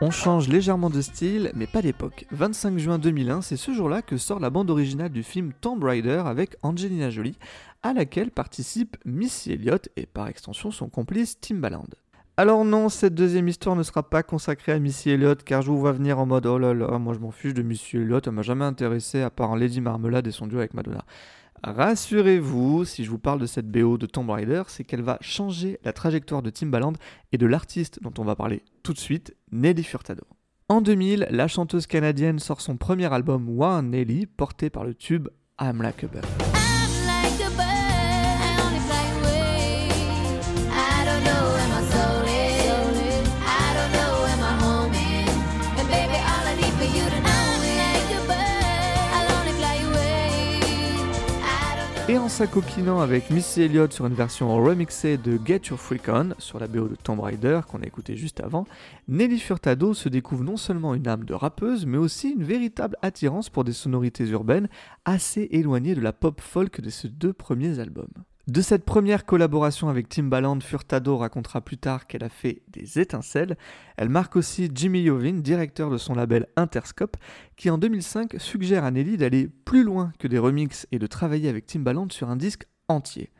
On 0.00 0.12
change 0.12 0.48
légèrement 0.48 0.90
de 0.90 1.00
style, 1.00 1.50
mais 1.56 1.66
pas 1.66 1.82
d'époque. 1.82 2.26
25 2.30 2.78
juin 2.78 2.98
2001, 2.98 3.42
c'est 3.42 3.56
ce 3.56 3.72
jour-là 3.72 4.00
que 4.00 4.16
sort 4.16 4.38
la 4.38 4.48
bande 4.48 4.70
originale 4.70 5.10
du 5.10 5.24
film 5.24 5.52
Tomb 5.60 5.82
Raider 5.82 6.22
avec 6.24 6.56
Angelina 6.62 7.10
Jolie, 7.10 7.36
à 7.82 7.92
laquelle 7.92 8.30
participe 8.30 8.96
Missy 9.04 9.52
Elliott 9.52 9.88
et 9.96 10.06
par 10.06 10.28
extension 10.28 10.70
son 10.70 10.88
complice 10.88 11.40
Timbaland. 11.40 11.86
Alors 12.36 12.64
non, 12.64 12.88
cette 12.88 13.14
deuxième 13.14 13.48
histoire 13.48 13.74
ne 13.74 13.82
sera 13.82 14.08
pas 14.08 14.22
consacrée 14.22 14.72
à 14.72 14.78
Missy 14.78 15.10
Elliott 15.10 15.42
car 15.42 15.62
je 15.62 15.70
vous 15.70 15.78
vois 15.78 15.92
venir 15.92 16.18
en 16.18 16.26
mode 16.26 16.46
oh 16.46 16.58
là 16.58 16.72
là, 16.72 16.98
moi 16.98 17.14
je 17.14 17.18
m'en 17.18 17.32
fiche 17.32 17.54
de 17.54 17.62
Missy 17.62 17.96
Elliott, 17.96 18.26
elle 18.26 18.32
m'a 18.32 18.42
jamais 18.42 18.64
intéressé 18.64 19.22
à 19.22 19.30
part 19.30 19.56
Lady 19.56 19.80
Marmelade 19.80 20.26
et 20.26 20.30
son 20.30 20.46
duo 20.46 20.58
avec 20.58 20.74
Madonna. 20.74 21.04
Rassurez-vous, 21.64 22.84
si 22.84 23.04
je 23.04 23.10
vous 23.10 23.18
parle 23.18 23.40
de 23.40 23.46
cette 23.46 23.68
BO 23.68 23.98
de 23.98 24.06
Tomb 24.06 24.30
Raider, 24.30 24.62
c'est 24.68 24.84
qu'elle 24.84 25.02
va 25.02 25.18
changer 25.20 25.80
la 25.84 25.92
trajectoire 25.92 26.42
de 26.42 26.50
Timbaland 26.50 26.92
et 27.32 27.38
de 27.38 27.46
l'artiste 27.46 28.00
dont 28.02 28.12
on 28.18 28.24
va 28.24 28.36
parler 28.36 28.62
tout 28.84 28.92
de 28.92 28.98
suite, 28.98 29.34
Nelly 29.50 29.82
Furtado. 29.82 30.22
En 30.68 30.80
2000, 30.80 31.28
la 31.30 31.48
chanteuse 31.48 31.86
canadienne 31.86 32.38
sort 32.38 32.60
son 32.60 32.76
premier 32.76 33.12
album 33.12 33.60
One 33.60 33.90
Nelly, 33.90 34.26
porté 34.26 34.70
par 34.70 34.84
le 34.84 34.94
tube 34.94 35.28
I'm 35.60 35.82
Like 35.82 36.04
a 36.04 36.06
Bird. 36.06 36.57
Et 52.18 52.20
en 52.20 52.28
s'acoquinant 52.28 52.98
avec 52.98 53.30
Missy 53.30 53.62
Elliott 53.62 53.92
sur 53.92 54.04
une 54.06 54.14
version 54.14 54.52
remixée 54.56 55.18
de 55.18 55.38
Get 55.44 55.68
Your 55.70 55.78
Freak 55.78 56.08
On 56.08 56.30
sur 56.38 56.58
la 56.58 56.66
BO 56.66 56.88
de 56.88 56.96
Tomb 56.96 57.20
Raider 57.20 57.60
qu'on 57.68 57.80
a 57.80 57.86
écouté 57.86 58.16
juste 58.16 58.40
avant, 58.40 58.66
Nelly 59.06 59.38
Furtado 59.38 59.94
se 59.94 60.08
découvre 60.08 60.42
non 60.42 60.56
seulement 60.56 60.96
une 60.96 61.06
âme 61.06 61.24
de 61.24 61.34
rappeuse, 61.34 61.86
mais 61.86 61.96
aussi 61.96 62.30
une 62.30 62.42
véritable 62.42 62.96
attirance 63.02 63.50
pour 63.50 63.62
des 63.62 63.72
sonorités 63.72 64.26
urbaines 64.26 64.68
assez 65.04 65.46
éloignées 65.52 65.94
de 65.94 66.00
la 66.00 66.12
pop 66.12 66.40
folk 66.40 66.80
de 66.80 66.90
ses 66.90 67.08
deux 67.08 67.32
premiers 67.32 67.78
albums. 67.78 68.08
De 68.48 68.62
cette 68.62 68.86
première 68.86 69.26
collaboration 69.26 69.90
avec 69.90 70.08
Timbaland, 70.08 70.58
Furtado 70.62 71.18
racontera 71.18 71.60
plus 71.60 71.76
tard 71.76 72.06
qu'elle 72.06 72.24
a 72.24 72.30
fait 72.30 72.62
des 72.68 72.98
étincelles. 72.98 73.58
Elle 73.98 74.08
marque 74.08 74.36
aussi 74.36 74.70
Jimmy 74.74 75.02
Iovine, 75.02 75.42
directeur 75.42 75.90
de 75.90 75.98
son 75.98 76.14
label 76.14 76.46
Interscope, 76.56 77.18
qui 77.56 77.68
en 77.68 77.76
2005 77.76 78.36
suggère 78.38 78.84
à 78.84 78.90
Nelly 78.90 79.18
d'aller 79.18 79.48
plus 79.66 79.84
loin 79.84 80.14
que 80.18 80.26
des 80.26 80.38
remixes 80.38 80.86
et 80.92 80.98
de 80.98 81.06
travailler 81.06 81.50
avec 81.50 81.66
Timbaland 81.66 82.08
sur 82.08 82.30
un 82.30 82.36
disque 82.36 82.64
entier. 82.88 83.30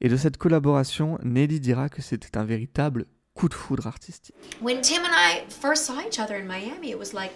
Et 0.00 0.08
de 0.08 0.16
cette 0.16 0.36
collaboration, 0.36 1.18
Nelly 1.24 1.58
dira 1.58 1.88
que 1.88 2.00
c'était 2.00 2.38
un 2.38 2.44
véritable 2.44 3.06
coup 3.34 3.48
de 3.48 3.54
foudre 3.54 3.88
artistique. 3.88 4.36
When 4.62 4.80
Tim 4.82 5.02
and 5.02 5.16
I 5.16 5.50
first 5.50 5.84
saw 5.84 5.94
each 6.06 6.20
other 6.20 6.36
in 6.36 6.46
Miami, 6.46 6.90
it 6.90 6.96
was 6.96 7.12
like 7.12 7.32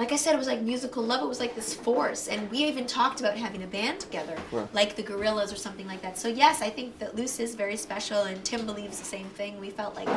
like 0.00 0.12
I 0.12 0.16
said, 0.16 0.34
it 0.34 0.38
was 0.38 0.46
like 0.48 0.62
musical 0.62 1.02
love. 1.02 1.22
It 1.22 1.28
was 1.28 1.40
like 1.40 1.54
this 1.54 1.74
force, 1.74 2.26
and 2.32 2.50
we 2.50 2.58
even 2.70 2.86
talked 2.86 3.20
about 3.20 3.36
having 3.36 3.62
a 3.62 3.66
band 3.66 4.00
together, 4.00 4.36
like 4.72 4.96
the 4.96 5.02
Gorillas 5.02 5.52
or 5.52 5.56
something 5.56 5.86
like 5.86 6.00
that. 6.02 6.18
So 6.18 6.28
yes, 6.28 6.62
I 6.62 6.70
think 6.70 6.98
that 7.00 7.14
Luce 7.16 7.38
is 7.40 7.54
very 7.54 7.76
special, 7.76 8.18
and 8.28 8.42
Tim 8.42 8.64
believes 8.66 8.98
the 8.98 9.04
same 9.04 9.26
thing. 9.36 9.60
We 9.60 9.70
felt 9.70 9.94
like 9.94 10.08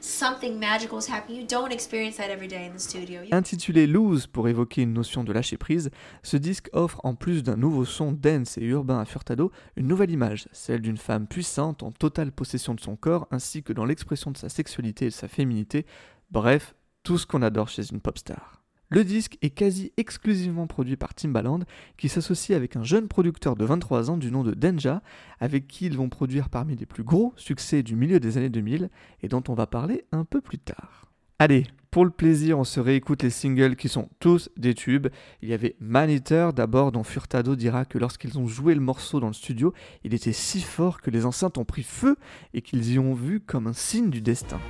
something 0.00 0.58
magical 0.58 0.96
was 0.96 1.06
happening. 1.08 1.40
You 1.40 1.46
don't 1.46 1.72
experience 1.72 2.16
that 2.16 2.30
every 2.30 2.48
day 2.48 2.64
in 2.66 2.72
the 2.72 2.78
studio. 2.80 3.22
You- 3.22 3.30
Intitulé 3.32 3.86
Lose 3.86 4.26
pour 4.26 4.48
évoquer 4.48 4.82
une 4.82 4.92
notion 4.92 5.24
de 5.24 5.32
lâcher 5.32 5.56
prise, 5.56 5.90
ce 6.22 6.36
disque 6.36 6.68
offre 6.72 7.00
en 7.04 7.14
plus 7.14 7.42
d'un 7.42 7.56
nouveau 7.56 7.84
son 7.84 8.12
dance 8.12 8.58
et 8.58 8.64
urbain 8.64 9.00
à 9.00 9.04
Furtado 9.04 9.50
une 9.76 9.86
nouvelle 9.86 10.10
image, 10.10 10.48
celle 10.52 10.80
d'une 10.80 10.96
femme 10.98 11.26
puissante 11.26 11.82
en 11.82 11.90
totale 11.92 12.32
possession 12.32 12.74
de 12.74 12.80
son 12.80 12.96
corps 12.96 13.26
ainsi 13.30 13.62
que 13.62 13.72
dans 13.72 13.84
l'expression 13.84 14.30
de 14.30 14.36
sa 14.38 14.48
sexualité 14.48 15.06
et 15.06 15.08
de 15.08 15.14
sa 15.14 15.28
féminité, 15.28 15.84
bref, 16.30 16.74
tout 17.02 17.18
ce 17.18 17.26
qu'on 17.26 17.42
adore 17.42 17.68
chez 17.68 17.82
une 17.92 18.00
pop 18.00 18.18
star. 18.18 18.62
Le 18.88 19.02
disque 19.02 19.36
est 19.42 19.50
quasi 19.50 19.92
exclusivement 19.96 20.68
produit 20.68 20.96
par 20.96 21.14
Timbaland, 21.14 21.60
qui 21.96 22.08
s'associe 22.08 22.56
avec 22.56 22.76
un 22.76 22.84
jeune 22.84 23.08
producteur 23.08 23.56
de 23.56 23.64
23 23.64 24.10
ans 24.10 24.16
du 24.16 24.30
nom 24.30 24.44
de 24.44 24.54
Denja, 24.54 25.02
avec 25.40 25.66
qui 25.66 25.86
ils 25.86 25.96
vont 25.96 26.08
produire 26.08 26.48
parmi 26.48 26.76
les 26.76 26.86
plus 26.86 27.02
gros 27.02 27.32
succès 27.36 27.82
du 27.82 27.96
milieu 27.96 28.20
des 28.20 28.38
années 28.38 28.48
2000 28.48 28.88
et 29.22 29.28
dont 29.28 29.42
on 29.48 29.54
va 29.54 29.66
parler 29.66 30.04
un 30.12 30.24
peu 30.24 30.40
plus 30.40 30.58
tard. 30.58 31.10
Allez, 31.38 31.66
pour 31.90 32.04
le 32.04 32.10
plaisir, 32.10 32.58
on 32.58 32.64
se 32.64 32.78
réécoute 32.78 33.22
les 33.22 33.30
singles 33.30 33.74
qui 33.74 33.88
sont 33.88 34.08
tous 34.20 34.50
des 34.56 34.74
tubes. 34.74 35.08
Il 35.42 35.48
y 35.48 35.52
avait 35.52 35.76
Man 35.80 36.10
d'abord, 36.54 36.92
dont 36.92 37.02
Furtado 37.02 37.56
dira 37.56 37.84
que 37.84 37.98
lorsqu'ils 37.98 38.38
ont 38.38 38.46
joué 38.46 38.74
le 38.74 38.80
morceau 38.80 39.18
dans 39.18 39.26
le 39.26 39.32
studio, 39.32 39.74
il 40.04 40.14
était 40.14 40.32
si 40.32 40.60
fort 40.60 41.00
que 41.00 41.10
les 41.10 41.26
enceintes 41.26 41.58
ont 41.58 41.64
pris 41.64 41.82
feu 41.82 42.16
et 42.54 42.62
qu'ils 42.62 42.92
y 42.92 42.98
ont 42.98 43.14
vu 43.14 43.40
comme 43.40 43.66
un 43.66 43.72
signe 43.72 44.10
du 44.10 44.20
destin. 44.20 44.60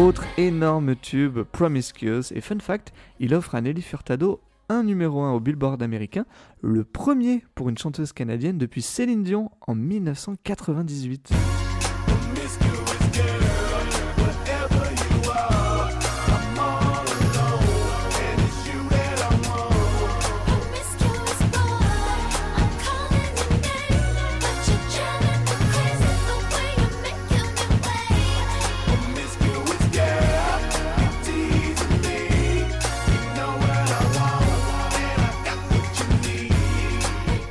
Autre 0.00 0.24
énorme 0.38 0.96
tube, 0.96 1.40
Promiscuous, 1.42 2.32
et 2.34 2.40
fun 2.40 2.58
fact, 2.58 2.94
il 3.18 3.34
offre 3.34 3.54
à 3.54 3.60
Nelly 3.60 3.82
Furtado 3.82 4.40
un 4.70 4.82
numéro 4.82 5.20
1 5.20 5.32
au 5.32 5.40
Billboard 5.40 5.82
américain, 5.82 6.24
le 6.62 6.84
premier 6.84 7.44
pour 7.54 7.68
une 7.68 7.76
chanteuse 7.76 8.14
canadienne 8.14 8.56
depuis 8.56 8.80
Céline 8.80 9.22
Dion 9.22 9.50
en 9.60 9.74
1998. 9.74 11.34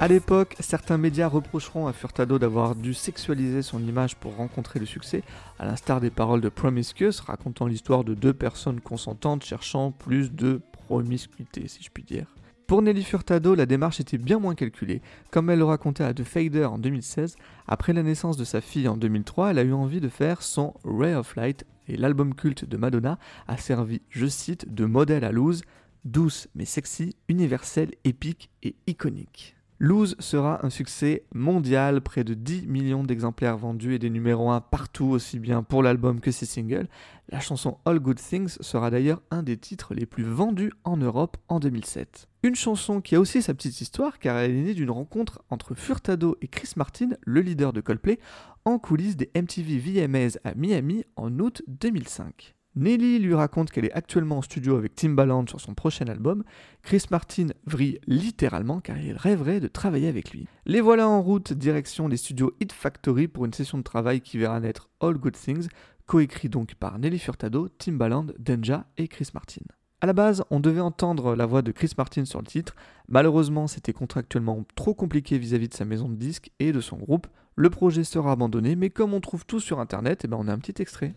À 0.01 0.07
l'époque, 0.07 0.55
certains 0.61 0.97
médias 0.97 1.27
reprocheront 1.27 1.87
à 1.87 1.91
Furtado 1.91 2.39
d'avoir 2.39 2.73
dû 2.73 2.93
sexualiser 2.93 3.61
son 3.61 3.85
image 3.85 4.15
pour 4.15 4.33
rencontrer 4.37 4.79
le 4.79 4.85
succès, 4.85 5.23
à 5.59 5.65
l'instar 5.65 5.99
des 5.99 6.09
paroles 6.09 6.39
de 6.39 6.47
Promiscuous 6.47 7.19
racontant 7.27 7.67
l'histoire 7.67 8.05
de 8.05 8.13
deux 8.13 8.33
personnes 8.33 8.79
consentantes 8.79 9.43
cherchant 9.43 9.91
plus 9.91 10.31
de 10.31 10.61
promiscuité, 10.71 11.67
si 11.67 11.83
je 11.83 11.89
puis 11.89 12.03
dire. 12.03 12.27
Pour 12.65 12.81
Nelly 12.81 13.03
Furtado, 13.03 13.55
la 13.55 13.65
démarche 13.65 13.99
était 13.99 14.17
bien 14.17 14.39
moins 14.39 14.55
calculée. 14.55 15.01
Comme 15.31 15.49
elle 15.49 15.59
le 15.59 15.65
racontait 15.65 16.05
à 16.05 16.13
The 16.13 16.23
Fader 16.23 16.63
en 16.63 16.77
2016, 16.77 17.35
après 17.67 17.91
la 17.91 18.01
naissance 18.01 18.37
de 18.37 18.45
sa 18.45 18.61
fille 18.61 18.87
en 18.87 18.95
2003, 18.95 19.51
elle 19.51 19.59
a 19.59 19.63
eu 19.63 19.73
envie 19.73 19.99
de 19.99 20.07
faire 20.07 20.43
son 20.43 20.75
Ray 20.85 21.13
of 21.13 21.35
Light 21.35 21.65
et 21.89 21.97
l'album 21.97 22.35
culte 22.35 22.63
de 22.63 22.77
Madonna 22.77 23.19
a 23.49 23.57
servi, 23.57 24.01
je 24.09 24.27
cite, 24.27 24.73
de 24.73 24.85
modèle 24.85 25.25
à 25.25 25.33
Lose, 25.33 25.63
douce 26.05 26.47
mais 26.55 26.63
sexy, 26.63 27.17
universelle, 27.27 27.91
épique 28.05 28.49
et 28.63 28.77
iconique. 28.87 29.58
Lose 29.81 30.17
sera 30.19 30.65
un 30.65 30.69
succès 30.69 31.23
mondial, 31.33 32.01
près 32.01 32.25
de 32.25 32.33
10 32.33 32.67
millions 32.67 33.05
d'exemplaires 33.05 33.57
vendus 33.57 33.95
et 33.95 33.99
des 33.99 34.09
numéros 34.09 34.51
1 34.51 34.59
partout, 34.59 35.05
aussi 35.05 35.39
bien 35.39 35.63
pour 35.63 35.83
l'album 35.83 36.19
que 36.19 36.31
ses 36.31 36.45
singles. 36.45 36.89
La 37.29 37.39
chanson 37.39 37.77
All 37.85 38.01
Good 38.01 38.17
Things 38.17 38.57
sera 38.59 38.91
d'ailleurs 38.91 39.21
un 39.31 39.41
des 39.41 39.55
titres 39.55 39.93
les 39.93 40.05
plus 40.05 40.25
vendus 40.25 40.73
en 40.83 40.97
Europe 40.97 41.37
en 41.47 41.61
2007. 41.61 42.27
Une 42.43 42.55
chanson 42.55 42.99
qui 42.99 43.15
a 43.15 43.21
aussi 43.21 43.41
sa 43.41 43.53
petite 43.53 43.79
histoire 43.79 44.19
car 44.19 44.35
elle 44.37 44.51
est 44.51 44.61
née 44.61 44.73
d'une 44.73 44.91
rencontre 44.91 45.41
entre 45.49 45.75
Furtado 45.75 46.35
et 46.41 46.49
Chris 46.49 46.73
Martin, 46.75 47.11
le 47.21 47.39
leader 47.39 47.71
de 47.71 47.79
Coldplay, 47.79 48.19
en 48.65 48.79
coulisses 48.79 49.15
des 49.15 49.31
MTV 49.33 49.77
VMAs 49.77 50.39
à 50.43 50.55
Miami 50.55 51.05
en 51.15 51.39
août 51.39 51.61
2005. 51.67 52.58
Nelly 52.75 53.19
lui 53.19 53.33
raconte 53.33 53.71
qu'elle 53.71 53.85
est 53.85 53.93
actuellement 53.93 54.37
en 54.37 54.41
studio 54.41 54.75
avec 54.77 54.95
Timbaland 54.95 55.45
sur 55.47 55.59
son 55.59 55.73
prochain 55.73 56.05
album. 56.07 56.43
Chris 56.83 57.03
Martin 57.09 57.47
vrille 57.65 57.99
littéralement 58.05 58.79
car 58.79 58.97
il 58.99 59.13
rêverait 59.13 59.59
de 59.59 59.67
travailler 59.67 60.07
avec 60.07 60.31
lui. 60.31 60.47
Les 60.65 60.79
voilà 60.79 61.07
en 61.09 61.21
route 61.21 61.51
direction 61.51 62.07
les 62.07 62.17
studios 62.17 62.53
Hit 62.59 62.71
Factory 62.71 63.27
pour 63.27 63.45
une 63.45 63.53
session 63.53 63.77
de 63.79 63.83
travail 63.83 64.21
qui 64.21 64.37
verra 64.37 64.59
naître 64.59 64.89
All 65.01 65.17
Good 65.17 65.33
Things, 65.33 65.67
coécrit 66.05 66.49
donc 66.49 66.75
par 66.75 66.99
Nelly 66.99 67.19
Furtado, 67.19 67.69
Timbaland, 67.69 68.27
Denja 68.37 68.85
et 68.97 69.07
Chris 69.07 69.29
Martin. 69.33 69.61
À 70.01 70.05
la 70.05 70.13
base, 70.13 70.45
on 70.49 70.61
devait 70.61 70.79
entendre 70.79 71.35
la 71.35 71.45
voix 71.45 71.61
de 71.61 71.73
Chris 71.73 71.91
Martin 71.97 72.23
sur 72.23 72.39
le 72.39 72.47
titre. 72.47 72.75
Malheureusement, 73.09 73.67
c'était 73.67 73.91
contractuellement 73.91 74.63
trop 74.75 74.93
compliqué 74.93 75.37
vis-à-vis 75.37 75.67
de 75.67 75.73
sa 75.73 75.83
maison 75.83 76.07
de 76.07 76.15
disques 76.15 76.51
et 76.59 76.71
de 76.71 76.79
son 76.79 76.97
groupe. 76.97 77.27
Le 77.55 77.69
projet 77.69 78.05
sera 78.05 78.31
abandonné, 78.31 78.77
mais 78.77 78.89
comme 78.89 79.13
on 79.13 79.19
trouve 79.19 79.45
tout 79.45 79.59
sur 79.59 79.81
internet, 79.81 80.21
eh 80.23 80.27
ben 80.29 80.37
on 80.39 80.47
a 80.47 80.53
un 80.53 80.59
petit 80.59 80.81
extrait. 80.81 81.13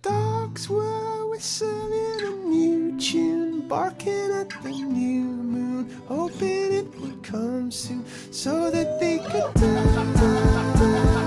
Dogs 0.00 0.70
were 0.70 1.28
whistling 1.28 2.20
a 2.22 2.30
new 2.46 2.98
tune, 3.00 3.66
barking 3.66 4.30
at 4.30 4.48
the 4.62 4.70
new 4.70 5.24
moon, 5.24 5.90
hoping 6.06 6.72
it 6.72 7.00
would 7.00 7.20
come 7.24 7.72
soon 7.72 8.04
so 8.30 8.70
that 8.70 9.00
they 9.00 9.18
could 9.18 9.54
dance. 9.54 9.98
Flames 10.78 11.17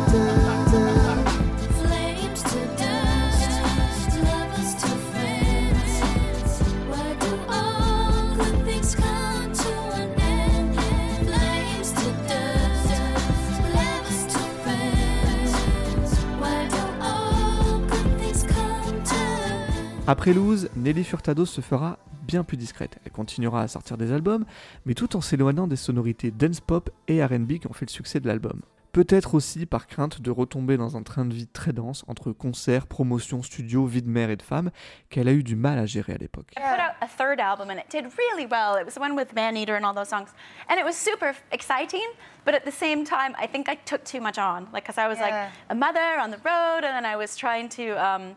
Après 20.12 20.34
Lose, 20.34 20.70
Nelly 20.76 21.06
Furtado 21.06 21.46
se 21.46 21.62
fera 21.62 21.98
bien 22.24 22.44
plus 22.44 22.58
discrète. 22.58 22.98
Elle 23.06 23.14
continuera 23.14 23.62
à 23.62 23.70
sortir 23.70 23.96
des 23.96 24.12
albums, 24.12 24.44
mais 24.86 24.94
tout 24.94 25.16
en 25.16 25.22
s'éloignant 25.22 25.68
des 25.68 25.78
sonorités 25.78 26.32
dance 26.32 26.60
pop 26.60 26.90
et 27.08 27.24
RB 27.24 27.60
qui 27.60 27.68
ont 27.68 27.74
fait 27.74 27.86
le 27.86 27.92
succès 27.92 28.20
de 28.20 28.28
l'album. 28.28 28.60
Peut-être 28.92 29.36
aussi 29.36 29.66
par 29.66 29.88
crainte 29.88 30.20
de 30.22 30.30
retomber 30.30 30.76
dans 30.76 30.98
un 30.98 31.02
train 31.04 31.24
de 31.24 31.34
vie 31.34 31.48
très 31.48 31.72
dense 31.72 32.04
entre 32.10 32.34
concerts, 32.34 32.88
promotions, 32.88 33.42
studios, 33.42 33.86
vie 33.86 34.02
de 34.02 34.10
mère 34.10 34.30
et 34.30 34.36
de 34.36 34.42
femme 34.42 34.70
qu'elle 35.10 35.30
a 35.30 35.32
eu 35.32 35.44
du 35.44 35.56
mal 35.56 35.80
à 35.80 35.86
gérer 35.86 36.12
à 36.12 36.18
l'époque. 36.18 36.52
I 36.58 36.60
put 36.60 36.82
out 36.82 36.92
a 37.00 37.08
third 37.08 37.40
album 37.40 37.70
and 37.70 37.78
it 37.80 37.90
did 37.90 38.04
really 38.18 38.46
well. 38.52 38.76
It 38.78 38.84
was 38.86 38.96
the 38.96 39.00
one 39.00 39.16
with 39.16 39.34
Man 39.34 39.56
Eater 39.56 39.78
and 39.78 39.86
all 39.86 39.96
those 39.96 40.10
songs. 40.10 40.28
And 40.70 40.78
it 40.78 40.84
was 40.84 40.98
super 40.98 41.34
exciting, 41.54 42.04
but 42.44 42.54
at 42.54 42.66
the 42.66 42.72
same 42.78 43.06
time, 43.06 43.34
I 43.42 43.48
think 43.48 43.70
I 43.70 43.76
took 43.86 44.04
too 44.04 44.20
much 44.20 44.38
on. 44.38 44.68
Like, 44.74 44.84
because 44.84 44.98
I 44.98 45.08
was 45.08 45.20
like 45.20 45.32
Yeah. 45.32 45.52
a 45.70 45.76
mother 45.76 46.20
on 46.22 46.32
the 46.32 46.40
road 46.44 46.84
and 46.84 46.94
then 46.94 47.06
I 47.06 47.16
was 47.16 47.38
trying 47.38 47.70
to 47.78 47.92
um, 47.96 48.36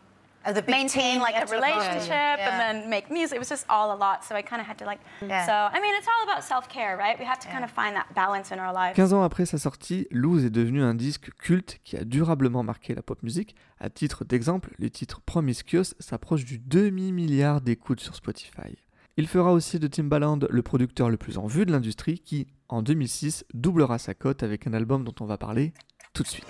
maintain 0.53 0.87
team, 0.87 1.21
like 1.21 1.35
a 1.35 1.45
relationship 1.51 2.09
Yeah. 2.09 2.47
and 2.49 2.59
then 2.83 2.89
make 2.89 3.09
music. 3.09 3.35
It 3.35 3.39
was 3.39 3.49
just 3.49 3.65
all 3.69 3.91
a 3.91 3.97
lot. 3.97 4.23
So 4.27 4.35
I 4.35 4.41
kind 4.43 4.61
of 4.61 4.67
had 4.67 4.77
to 4.77 4.85
like, 4.85 4.99
Yeah. 5.21 5.45
so 5.45 5.51
I 5.75 5.79
mean, 5.81 5.93
it's 5.97 6.07
all 6.07 6.29
about 6.31 6.43
self 6.43 6.67
care, 6.67 6.97
right? 6.97 7.17
We 7.19 7.25
have 7.25 7.39
to 7.39 7.47
kind 7.49 7.63
of 7.63 7.71
find 7.71 7.95
that 7.95 8.07
balance 8.15 8.51
in 8.51 8.59
our 8.59 8.73
lives. 8.73 8.95
15 8.95 9.13
ans 9.13 9.23
après 9.23 9.45
sa 9.45 9.57
sortie, 9.57 10.07
Lose 10.11 10.45
est 10.45 10.49
devenu 10.49 10.83
un 10.83 10.93
disque 10.93 11.29
culte 11.37 11.79
qui 11.83 11.97
a 11.97 12.03
durablement 12.03 12.63
marqué 12.63 12.93
la 12.95 13.01
pop 13.01 13.21
musique. 13.23 13.55
À 13.79 13.89
titre 13.89 14.23
d'exemple, 14.25 14.71
le 14.77 14.89
titre 14.89 15.21
Promiscuous 15.25 15.93
s'approche 15.99 16.45
du 16.45 16.59
demi-milliard 16.59 17.61
d'écoutes 17.61 17.99
sur 17.99 18.15
Spotify. 18.15 18.77
Il 19.17 19.27
fera 19.27 19.53
aussi 19.53 19.79
de 19.79 19.87
Timbaland 19.87 20.39
le 20.49 20.61
producteur 20.61 21.09
le 21.09 21.15
plus 21.17 21.37
en 21.37 21.47
vue 21.47 21.65
de 21.65 21.71
l'industrie 21.71 22.19
qui, 22.19 22.47
en 22.67 22.81
2006, 22.81 23.45
doublera 23.53 23.97
sa 23.97 24.13
cote 24.13 24.43
avec 24.43 24.67
un 24.67 24.73
album 24.73 25.03
dont 25.05 25.15
on 25.21 25.25
va 25.25 25.37
parler 25.37 25.73
tout 26.13 26.23
de 26.23 26.27
suite. 26.27 26.45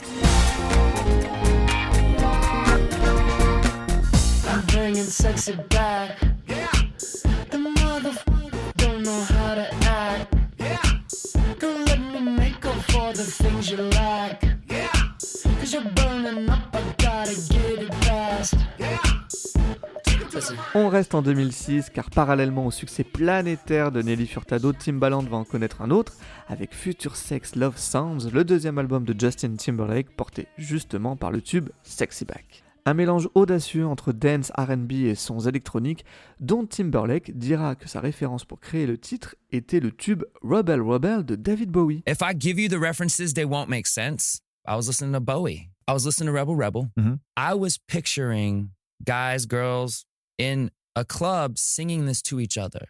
On 20.73 20.87
reste 20.87 21.13
en 21.13 21.21
2006 21.21 21.89
car 21.89 22.09
parallèlement 22.09 22.65
au 22.65 22.71
succès 22.71 23.03
planétaire 23.03 23.91
de 23.91 24.01
Nelly 24.01 24.27
Furtado, 24.27 24.71
Timbaland 24.71 25.23
va 25.23 25.35
en 25.37 25.43
connaître 25.43 25.81
un 25.81 25.91
autre 25.91 26.13
avec 26.47 26.73
Future 26.73 27.17
Sex 27.17 27.55
Love 27.55 27.77
Sounds, 27.77 28.29
le 28.31 28.45
deuxième 28.45 28.77
album 28.77 29.03
de 29.03 29.19
Justin 29.19 29.55
Timberlake 29.57 30.15
porté 30.15 30.47
justement 30.57 31.17
par 31.17 31.31
le 31.31 31.41
tube 31.41 31.69
Sexy 31.83 32.23
Back. 32.23 32.64
Un 32.87 32.93
mélange 32.93 33.27
audacieux 33.33 33.87
entre 33.87 34.11
dance, 34.13 34.51
RB 34.57 34.91
et 35.07 35.15
sons 35.15 35.39
électroniques, 35.39 36.05
dont 36.39 36.67
Timberlake 36.67 37.35
dira 37.35 37.75
que 37.75 37.87
sa 37.87 37.99
référence 37.99 38.45
pour 38.45 38.59
créer 38.59 38.85
le 38.85 38.97
titre 38.99 39.35
était 39.51 39.79
le 39.79 39.91
tube 39.91 40.23
Rebel 40.43 40.81
Rebel 40.81 41.23
de 41.25 41.35
David 41.35 41.71
Bowie. 41.71 42.03
If 42.07 42.21
I 42.21 42.33
give 42.37 42.59
you 42.59 42.69
the 42.69 42.79
references, 42.79 43.33
they 43.33 43.45
won't 43.45 43.69
make 43.69 43.87
sense. 43.87 44.39
I 44.67 44.75
was 44.75 44.87
listening 44.87 45.13
to 45.13 45.19
Bowie. 45.19 45.71
I 45.87 45.93
was 45.93 46.05
listening 46.05 46.27
to 46.27 46.33
Rebel 46.33 46.55
Rebel. 46.55 46.91
Mhm. 46.97 47.19
I 47.35 47.55
was 47.55 47.77
picturing 47.79 48.69
guys, 49.03 49.47
girls 49.47 50.05
in 50.37 50.69
a 50.95 51.03
club 51.03 51.57
singing 51.57 52.05
this 52.05 52.21
to 52.23 52.39
each 52.39 52.57
other. 52.57 52.89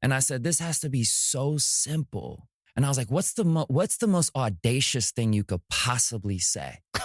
And 0.00 0.12
I 0.14 0.20
said, 0.20 0.44
this 0.44 0.60
has 0.60 0.78
to 0.80 0.88
be 0.88 1.02
so 1.04 1.56
simple. 1.58 2.48
And 2.76 2.84
I 2.84 2.88
was 2.88 2.98
like, 2.98 3.10
what's 3.10 3.32
the 3.34 3.44
mo- 3.44 3.66
what's 3.68 3.96
the 3.98 4.06
most 4.06 4.30
audacious 4.36 5.10
thing 5.12 5.32
you 5.32 5.42
could 5.44 5.60
possibly 5.70 6.38
say? 6.38 6.80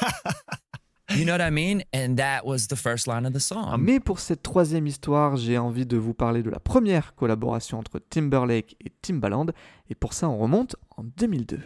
you 1.16 1.26
know 1.26 1.34
what 1.34 1.42
I 1.42 1.50
mean? 1.50 1.84
And 1.94 2.16
that 2.18 2.46
was 2.46 2.68
the 2.68 2.76
first 2.76 3.08
line 3.08 3.26
of 3.26 3.34
the 3.34 3.40
song. 3.40 3.78
Mais 3.80 4.00
pour 4.00 4.20
cette 4.20 4.44
troisième 4.44 4.88
histoire, 4.88 5.36
j'ai 5.38 5.58
envie 5.58 5.86
de 5.86 5.98
vous 5.98 6.14
parler 6.14 6.44
de 6.44 6.50
la 6.50 6.60
première 6.60 7.16
collaboration 7.16 7.80
entre 7.80 8.00
Timberlake 8.00 8.76
et 8.84 8.92
Timbaland, 9.02 9.48
et 9.90 9.96
pour 9.96 10.14
ça 10.14 10.30
on 10.30 10.38
remonte 10.38 10.76
en 10.98 11.04
2002. 11.04 11.60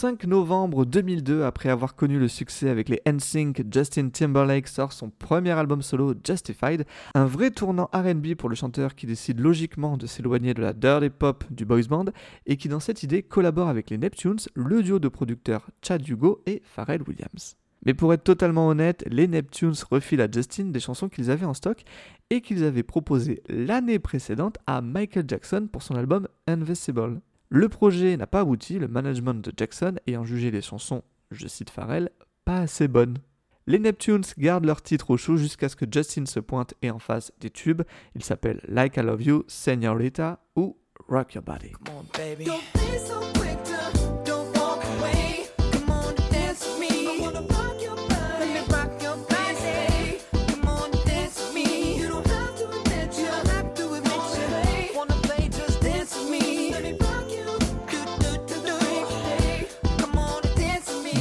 5 0.00 0.24
novembre 0.24 0.86
2002, 0.86 1.44
après 1.44 1.68
avoir 1.68 1.94
connu 1.94 2.18
le 2.18 2.26
succès 2.26 2.70
avec 2.70 2.88
les 2.88 3.02
NSYNC, 3.06 3.70
Justin 3.70 4.08
Timberlake 4.08 4.66
sort 4.66 4.94
son 4.94 5.10
premier 5.10 5.50
album 5.50 5.82
solo 5.82 6.14
Justified, 6.26 6.86
un 7.14 7.26
vrai 7.26 7.50
tournant 7.50 7.90
R&B 7.92 8.34
pour 8.34 8.48
le 8.48 8.54
chanteur 8.54 8.94
qui 8.94 9.04
décide 9.04 9.40
logiquement 9.40 9.98
de 9.98 10.06
s'éloigner 10.06 10.54
de 10.54 10.62
la 10.62 10.72
dirty 10.72 11.10
pop 11.10 11.44
du 11.50 11.66
boys 11.66 11.82
band 11.82 12.06
et 12.46 12.56
qui 12.56 12.70
dans 12.70 12.80
cette 12.80 13.02
idée 13.02 13.22
collabore 13.22 13.68
avec 13.68 13.90
les 13.90 13.98
Neptunes, 13.98 14.38
le 14.54 14.82
duo 14.82 15.00
de 15.00 15.08
producteurs 15.08 15.68
Chad 15.82 16.08
Hugo 16.08 16.40
et 16.46 16.62
Pharrell 16.64 17.02
Williams. 17.06 17.58
Mais 17.84 17.92
pour 17.92 18.14
être 18.14 18.24
totalement 18.24 18.68
honnête, 18.68 19.04
les 19.06 19.28
Neptunes 19.28 19.74
refilent 19.90 20.22
à 20.22 20.30
Justin 20.32 20.70
des 20.70 20.80
chansons 20.80 21.10
qu'ils 21.10 21.30
avaient 21.30 21.44
en 21.44 21.52
stock 21.52 21.82
et 22.30 22.40
qu'ils 22.40 22.64
avaient 22.64 22.82
proposées 22.82 23.42
l'année 23.50 23.98
précédente 23.98 24.56
à 24.66 24.80
Michael 24.80 25.26
Jackson 25.28 25.68
pour 25.70 25.82
son 25.82 25.94
album 25.94 26.26
Invisible. 26.46 27.20
Le 27.52 27.68
projet 27.68 28.16
n'a 28.16 28.28
pas 28.28 28.40
abouti, 28.40 28.78
le 28.78 28.86
management 28.86 29.34
de 29.34 29.52
Jackson 29.56 29.96
ayant 30.06 30.24
jugé 30.24 30.52
les 30.52 30.62
chansons, 30.62 31.02
je 31.32 31.48
cite 31.48 31.68
Pharrell, 31.68 32.10
pas 32.44 32.58
assez 32.58 32.86
bonnes. 32.86 33.18
Les 33.66 33.80
Neptunes 33.80 34.22
gardent 34.38 34.66
leur 34.66 34.82
titre 34.82 35.10
au 35.10 35.16
chaud 35.16 35.36
jusqu'à 35.36 35.68
ce 35.68 35.74
que 35.74 35.84
Justin 35.90 36.26
se 36.26 36.38
pointe 36.38 36.74
et 36.80 36.92
en 36.92 37.00
fasse 37.00 37.32
des 37.40 37.50
tubes. 37.50 37.82
Ils 38.14 38.22
s'appellent 38.22 38.60
Like 38.68 38.96
I 38.98 39.00
Love 39.00 39.22
You, 39.22 39.44
Señorita 39.48 40.38
ou 40.54 40.78
Rock 41.08 41.34
Your 41.34 41.42
Body. 41.42 41.72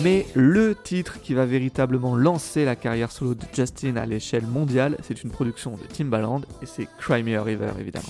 Mais 0.04 0.26
le 0.34 0.76
titre 0.76 1.20
qui 1.22 1.34
va 1.34 1.46
véritablement 1.46 2.16
lancer 2.16 2.64
la 2.64 2.76
carrière 2.76 3.12
solo 3.12 3.34
de 3.34 3.44
Justin 3.54 3.98
à 3.98 4.06
l'échelle 4.06 4.46
mondiale, 4.46 4.98
c'est 5.04 5.24
une 5.24 5.30
production 5.30 5.72
de 5.72 5.84
Timbaland 5.84 6.42
et 6.62 6.66
c'est 6.66 6.88
Cry 7.00 7.22
River 7.22 7.72
évidemment. 7.80 8.06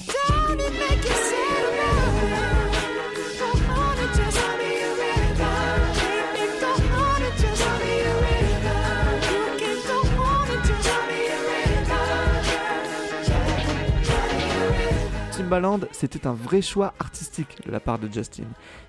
Timbaland, 15.50 15.80
c'était 15.92 16.28
un 16.28 16.34
vrai 16.34 16.62
choix 16.62 16.94
artistique 17.00 17.58
de 17.66 17.72
la 17.72 17.80
part 17.80 17.98
de 17.98 18.08
Justin. 18.08 18.44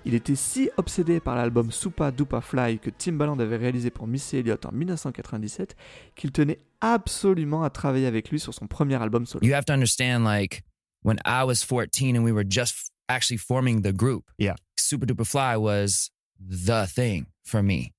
Il 0.05 0.13
était 0.13 0.35
si 0.35 0.69
obsédé 0.77 1.19
par 1.19 1.35
l'album 1.35 1.71
Supa 1.71 2.11
Dupa 2.11 2.39
Fly 2.39 2.77
que 2.77 2.91
Timbaland 2.91 3.39
avait 3.39 3.57
réalisé 3.57 3.89
pour 3.89 4.05
Missy 4.05 4.37
Elliott 4.37 4.63
en 4.67 4.71
1997 4.71 5.75
qu'il 6.15 6.31
tenait 6.31 6.59
absolument 6.79 7.63
à 7.63 7.71
travailler 7.71 8.05
avec 8.05 8.29
lui 8.29 8.39
sur 8.39 8.53
son 8.53 8.67
premier 8.67 9.01
album 9.01 9.25
solo. 9.25 9.43
You 9.43 9.55
have 9.55 9.65
to 9.65 9.73
understand, 9.73 10.23
like, 10.23 10.61
when 11.03 11.17
I 11.25 11.43
was 11.43 11.63
14 11.67 12.15
and 12.15 12.23
we 12.23 12.31
were 12.31 12.45
just 12.47 12.91
actually 13.09 13.39
forming 13.39 13.81
the 13.81 13.91
group, 13.91 14.25
Yeah. 14.37 14.53
Super 14.77 15.07
Duper 15.07 15.25
Fly 15.25 15.57
was 15.57 16.11
the 16.39 16.85
thing 16.85 17.25
for 17.43 17.63
me. 17.63 17.91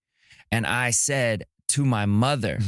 And 0.53 0.67
I 0.67 0.93
said 0.93 1.47
to 1.71 1.85
my 1.85 2.07
mother, 2.07 2.59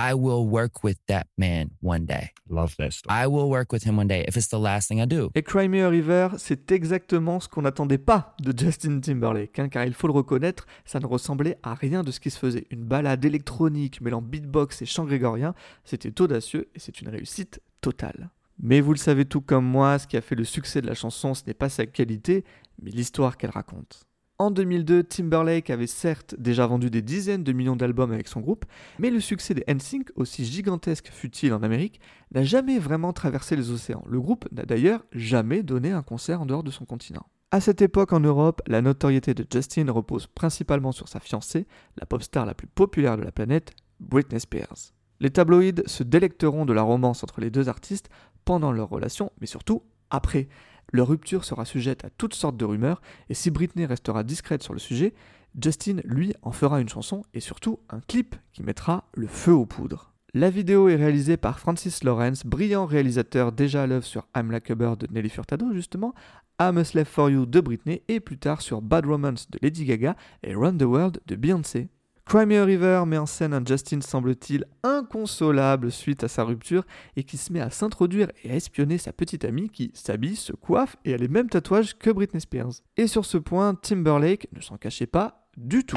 I 0.00 0.14
will 0.14 0.46
work 0.46 0.84
with 0.84 0.96
that 1.08 1.24
man 1.36 1.70
one 1.82 2.06
day. 2.06 2.30
Love 2.48 2.76
that 2.78 2.92
story. 2.92 3.12
I 3.12 3.26
will 3.26 3.50
work 3.50 3.72
with 3.72 3.84
him 3.84 3.96
one 3.98 4.06
day 4.06 4.24
if 4.28 4.36
it's 4.36 4.46
the 4.46 4.58
last 4.58 4.86
thing 4.86 5.00
I 5.00 5.06
do. 5.06 5.30
Et 5.34 5.42
Cry 5.42 5.68
Me 5.68 5.82
a 5.82 5.88
River, 5.88 6.28
c'est 6.38 6.70
exactement 6.70 7.40
ce 7.40 7.48
qu'on 7.48 7.62
n'attendait 7.62 7.98
pas 7.98 8.36
de 8.40 8.56
Justin 8.56 9.00
Timberlake, 9.00 9.58
hein, 9.58 9.68
car 9.68 9.84
il 9.84 9.94
faut 9.94 10.06
le 10.06 10.12
reconnaître, 10.12 10.66
ça 10.84 11.00
ne 11.00 11.06
ressemblait 11.06 11.58
à 11.64 11.74
rien 11.74 12.04
de 12.04 12.12
ce 12.12 12.20
qui 12.20 12.30
se 12.30 12.38
faisait. 12.38 12.68
Une 12.70 12.84
balade 12.84 13.24
électronique 13.24 14.00
mêlant 14.00 14.22
beatbox 14.22 14.82
et 14.82 14.86
chant 14.86 15.04
grégorien, 15.04 15.52
c'était 15.84 16.20
audacieux 16.20 16.68
et 16.76 16.78
c'est 16.78 17.00
une 17.00 17.08
réussite 17.08 17.60
totale. 17.80 18.30
Mais 18.60 18.80
vous 18.80 18.92
le 18.92 18.98
savez 18.98 19.24
tout 19.24 19.40
comme 19.40 19.64
moi, 19.64 19.98
ce 19.98 20.06
qui 20.06 20.16
a 20.16 20.20
fait 20.20 20.36
le 20.36 20.44
succès 20.44 20.80
de 20.80 20.86
la 20.86 20.94
chanson, 20.94 21.34
ce 21.34 21.42
n'est 21.44 21.54
pas 21.54 21.68
sa 21.68 21.86
qualité, 21.86 22.44
mais 22.80 22.92
l'histoire 22.92 23.36
qu'elle 23.36 23.50
raconte. 23.50 24.07
En 24.40 24.52
2002, 24.52 25.02
Timberlake 25.02 25.68
avait 25.68 25.88
certes 25.88 26.36
déjà 26.38 26.64
vendu 26.64 26.90
des 26.90 27.02
dizaines 27.02 27.42
de 27.42 27.52
millions 27.52 27.74
d'albums 27.74 28.12
avec 28.12 28.28
son 28.28 28.38
groupe, 28.38 28.66
mais 29.00 29.10
le 29.10 29.18
succès 29.18 29.52
des 29.52 29.64
NSYNC, 29.66 30.12
aussi 30.14 30.44
gigantesque 30.44 31.08
fut-il 31.10 31.52
en 31.52 31.64
Amérique, 31.64 32.00
n'a 32.32 32.44
jamais 32.44 32.78
vraiment 32.78 33.12
traversé 33.12 33.56
les 33.56 33.72
océans. 33.72 34.04
Le 34.08 34.20
groupe 34.20 34.46
n'a 34.52 34.62
d'ailleurs 34.62 35.04
jamais 35.10 35.64
donné 35.64 35.90
un 35.90 36.02
concert 36.02 36.40
en 36.40 36.46
dehors 36.46 36.62
de 36.62 36.70
son 36.70 36.84
continent. 36.84 37.26
À 37.50 37.60
cette 37.60 37.82
époque 37.82 38.12
en 38.12 38.20
Europe, 38.20 38.62
la 38.68 38.80
notoriété 38.80 39.34
de 39.34 39.44
Justin 39.52 39.90
repose 39.90 40.28
principalement 40.28 40.92
sur 40.92 41.08
sa 41.08 41.18
fiancée, 41.18 41.66
la 41.96 42.06
pop 42.06 42.22
star 42.22 42.46
la 42.46 42.54
plus 42.54 42.68
populaire 42.68 43.16
de 43.16 43.22
la 43.22 43.32
planète, 43.32 43.72
Britney 43.98 44.38
Spears. 44.38 44.92
Les 45.18 45.30
tabloïds 45.30 45.82
se 45.86 46.04
délecteront 46.04 46.64
de 46.64 46.72
la 46.72 46.82
romance 46.82 47.24
entre 47.24 47.40
les 47.40 47.50
deux 47.50 47.68
artistes 47.68 48.08
pendant 48.44 48.70
leur 48.70 48.88
relation, 48.88 49.32
mais 49.40 49.48
surtout 49.48 49.82
après. 50.10 50.48
Leur 50.92 51.08
rupture 51.08 51.44
sera 51.44 51.64
sujette 51.64 52.04
à 52.04 52.10
toutes 52.10 52.34
sortes 52.34 52.56
de 52.56 52.64
rumeurs, 52.64 53.02
et 53.28 53.34
si 53.34 53.50
Britney 53.50 53.86
restera 53.86 54.24
discrète 54.24 54.62
sur 54.62 54.72
le 54.72 54.78
sujet, 54.78 55.14
Justin, 55.60 55.96
lui, 56.04 56.34
en 56.42 56.52
fera 56.52 56.80
une 56.80 56.88
chanson 56.88 57.24
et 57.34 57.40
surtout 57.40 57.80
un 57.90 58.00
clip 58.00 58.36
qui 58.52 58.62
mettra 58.62 59.08
le 59.14 59.26
feu 59.26 59.52
aux 59.52 59.66
poudres. 59.66 60.12
La 60.34 60.50
vidéo 60.50 60.88
est 60.88 60.96
réalisée 60.96 61.38
par 61.38 61.58
Francis 61.58 62.04
Lawrence, 62.04 62.44
brillant 62.44 62.84
réalisateur 62.84 63.50
déjà 63.50 63.82
à 63.82 63.86
l'œuvre 63.86 64.04
sur 64.04 64.28
I'm 64.36 64.50
Like 64.50 64.70
de 64.70 65.06
Nelly 65.10 65.30
Furtado 65.30 65.72
justement, 65.72 66.14
I'm 66.60 66.76
a 66.76 66.84
Slave 66.84 67.06
for 67.06 67.30
You 67.30 67.46
de 67.46 67.60
Britney 67.60 68.02
et 68.08 68.20
plus 68.20 68.36
tard 68.36 68.60
sur 68.60 68.82
Bad 68.82 69.06
Romance 69.06 69.50
de 69.50 69.58
Lady 69.62 69.84
Gaga 69.84 70.16
et 70.42 70.54
Run 70.54 70.76
the 70.76 70.82
World 70.82 71.20
de 71.26 71.34
Beyoncé. 71.34 71.88
Cry 72.28 72.44
Me 72.44 72.60
a 72.60 72.64
River 72.66 73.04
met 73.06 73.16
en 73.16 73.24
scène 73.24 73.54
un 73.54 73.64
Justin 73.64 74.02
semble-t-il 74.02 74.66
inconsolable 74.82 75.90
suite 75.90 76.24
à 76.24 76.28
sa 76.28 76.44
rupture 76.44 76.84
et 77.16 77.24
qui 77.24 77.38
se 77.38 77.50
met 77.50 77.62
à 77.62 77.70
s'introduire 77.70 78.30
et 78.44 78.50
à 78.50 78.54
espionner 78.54 78.98
sa 78.98 79.14
petite 79.14 79.46
amie 79.46 79.70
qui 79.70 79.90
s'habille, 79.94 80.36
se 80.36 80.52
coiffe 80.52 80.96
et 81.06 81.14
a 81.14 81.16
les 81.16 81.28
mêmes 81.28 81.48
tatouages 81.48 81.96
que 81.96 82.10
Britney 82.10 82.42
Spears. 82.42 82.82
Et 82.98 83.06
sur 83.06 83.24
ce 83.24 83.38
point, 83.38 83.74
Timberlake 83.74 84.46
ne 84.52 84.60
s'en 84.60 84.76
cachait 84.76 85.06
pas 85.06 85.47
du 85.58 85.84
tout. 85.84 85.96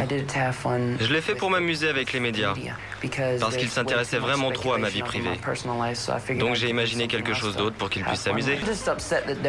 Je 1.00 1.13
l'ai 1.13 1.21
fait 1.21 1.36
pour 1.36 1.50
m'amuser 1.50 1.88
avec 1.88 2.13
les 2.13 2.19
médias, 2.19 2.54
parce 3.39 3.56
qu'ils 3.56 3.69
s'intéressaient 3.69 4.17
vraiment 4.17 4.52
trop 4.52 4.74
à 4.74 4.78
ma 4.78 4.89
vie 4.89 5.04
privée. 5.04 5.39
Donc 6.38 6.56
j'ai 6.56 6.69
imaginé 6.69 7.08
quelque 7.08 7.34
chose 7.34 7.56
d'autre 7.56 7.76
pour 7.76 7.89
qu'ils 7.89 8.04
puissent 8.04 8.21
s'amuser. 8.21 8.58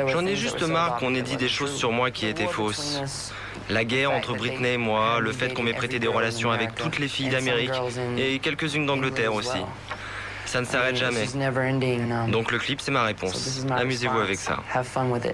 J'en 0.09 0.27
ai 0.27 0.37
juste 0.37 0.63
marre 0.63 0.97
qu'on 0.97 1.15
ait 1.15 1.23
dit 1.23 1.37
des 1.37 1.49
choses 1.49 1.75
sur 1.75 1.93
moi 1.93 2.11
qui 2.11 2.27
étaient 2.27 2.47
fausses. 2.47 3.33
La 3.71 3.85
guerre 3.85 4.11
entre 4.13 4.35
Britney 4.35 4.75
et 4.75 4.79
moi, 4.79 5.21
le 5.21 5.33
fait 5.33 5.55
qu'on 5.55 5.63
m'ait 5.63 5.73
prêté 5.73 5.99
des 5.99 6.09
relations 6.09 6.51
avec 6.51 6.75
toutes 6.75 6.99
les 6.99 7.09
filles 7.09 7.31
d'Amérique 7.31 7.73
et 8.19 8.39
quelques-unes 8.39 8.87
d'Angleterre 8.87 9.35
aussi. 9.35 9.59
Ça 10.53 10.61
ne 10.61 10.67
s'arrête 10.67 10.97
jamais. 10.97 11.25
Donc 12.31 12.53
le 12.53 12.59
clip, 12.59 12.79
c'est 12.83 12.91
ma 12.91 13.05
réponse. 13.05 13.65
Amusez-vous 13.71 14.19
avec 14.19 14.37
ça. 14.37 14.59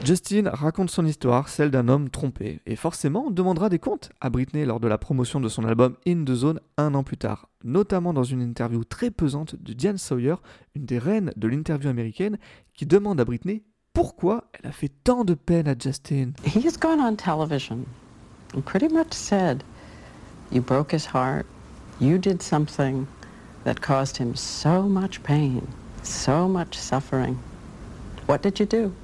Justin 0.05 0.49
raconte 0.53 0.91
son 0.91 1.05
histoire, 1.05 1.49
celle 1.49 1.73
d'un 1.73 1.89
homme 1.89 2.09
trompé, 2.09 2.61
et 2.67 2.77
forcément 2.77 3.25
on 3.27 3.31
demandera 3.33 3.69
des 3.69 3.81
comptes 3.81 4.11
à 4.21 4.31
Britney 4.31 4.65
lors 4.65 4.79
de 4.79 4.87
la 4.87 4.97
promotion 4.97 5.41
de 5.41 5.49
son 5.49 5.65
album 5.65 5.97
In 6.07 6.23
the 6.25 6.35
Zone 6.35 6.61
un 6.77 6.95
an 6.95 7.03
plus 7.03 7.17
tard, 7.17 7.49
notamment 7.65 8.13
dans 8.13 8.23
une 8.23 8.41
interview 8.41 8.85
très 8.85 9.11
pesante 9.11 9.57
de 9.61 9.73
Diane 9.73 9.99
Sawyer, 9.99 10.37
une 10.77 10.85
des 10.85 11.01
reines 11.01 11.33
de 11.35 11.49
l'interview 11.49 11.91
américaine, 11.91 12.39
qui 12.73 12.87
demande 12.87 13.21
à 13.21 13.25
Britney 13.25 13.65
pourquoi 13.93 14.45
elle 14.53 14.71
a 14.71 14.73
fait 14.73 14.93
tant 15.03 15.25
de 15.25 15.35
peine 15.35 15.67
à 15.67 15.75
Justin. 15.77 16.31
He 16.45 16.65
has 16.65 16.79
gone 16.79 17.01
on 17.01 17.17
television 17.17 17.79
and 18.55 18.65
pretty 18.65 18.87
much 18.87 19.13
said, 19.13 19.65
You 20.53 20.63
broke 20.63 20.93
his 20.95 21.07
heart, 21.13 21.45
you 21.99 22.19
did 22.19 22.41
something 22.41 23.09
that 23.69 23.83
caused 23.83 24.17
him 24.17 24.35
so 24.35 24.85
much 24.85 25.23
pain, 25.23 25.69
so 26.03 26.49
much 26.49 26.75
suffering. 26.75 27.39
What 28.25 28.41
did 28.41 28.59
you 28.59 28.65
do? 28.65 28.95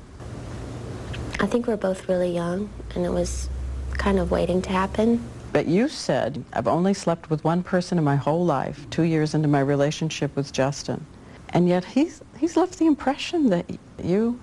I 1.38 1.44
think 1.44 1.66
we're 1.66 1.77
both 1.77 2.09
really 2.09 2.35
young, 2.35 2.70
and 2.94 3.05
it 3.05 3.11
was 3.11 3.50
kind 3.98 4.18
of 4.18 4.31
waiting 4.31 4.62
to 4.62 4.70
happen. 4.70 5.22
But 5.53 5.66
you 5.66 5.90
said, 5.90 6.42
I've 6.55 6.66
only 6.66 6.94
slept 6.94 7.29
with 7.29 7.44
one 7.44 7.62
person 7.62 7.98
in 7.98 8.05
my 8.05 8.16
whole 8.16 8.46
life, 8.46 8.88
two 8.88 9.03
years 9.03 9.35
into 9.35 9.48
my 9.48 9.61
relationship 9.61 10.35
with 10.35 10.50
Justin. 10.50 11.05
And 11.50 11.68
yet 11.68 11.85
he's, 11.85 12.22
he's 12.38 12.57
left 12.57 12.79
the 12.79 12.87
impression 12.87 13.50
that 13.50 13.66
you 14.03 14.40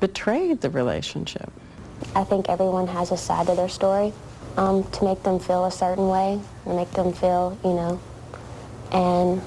betrayed 0.00 0.62
the 0.62 0.70
relationship. 0.70 1.52
I 2.14 2.24
think 2.24 2.48
everyone 2.48 2.86
has 2.86 3.12
a 3.12 3.18
side 3.18 3.48
to 3.48 3.54
their 3.54 3.68
story 3.68 4.14
um, 4.56 4.84
to 4.92 5.04
make 5.04 5.22
them 5.24 5.38
feel 5.38 5.66
a 5.66 5.70
certain 5.70 6.08
way, 6.08 6.40
to 6.64 6.74
make 6.74 6.90
them 6.92 7.12
feel, 7.12 7.58
you 7.62 7.74
know, 7.74 8.00
and 8.92 9.42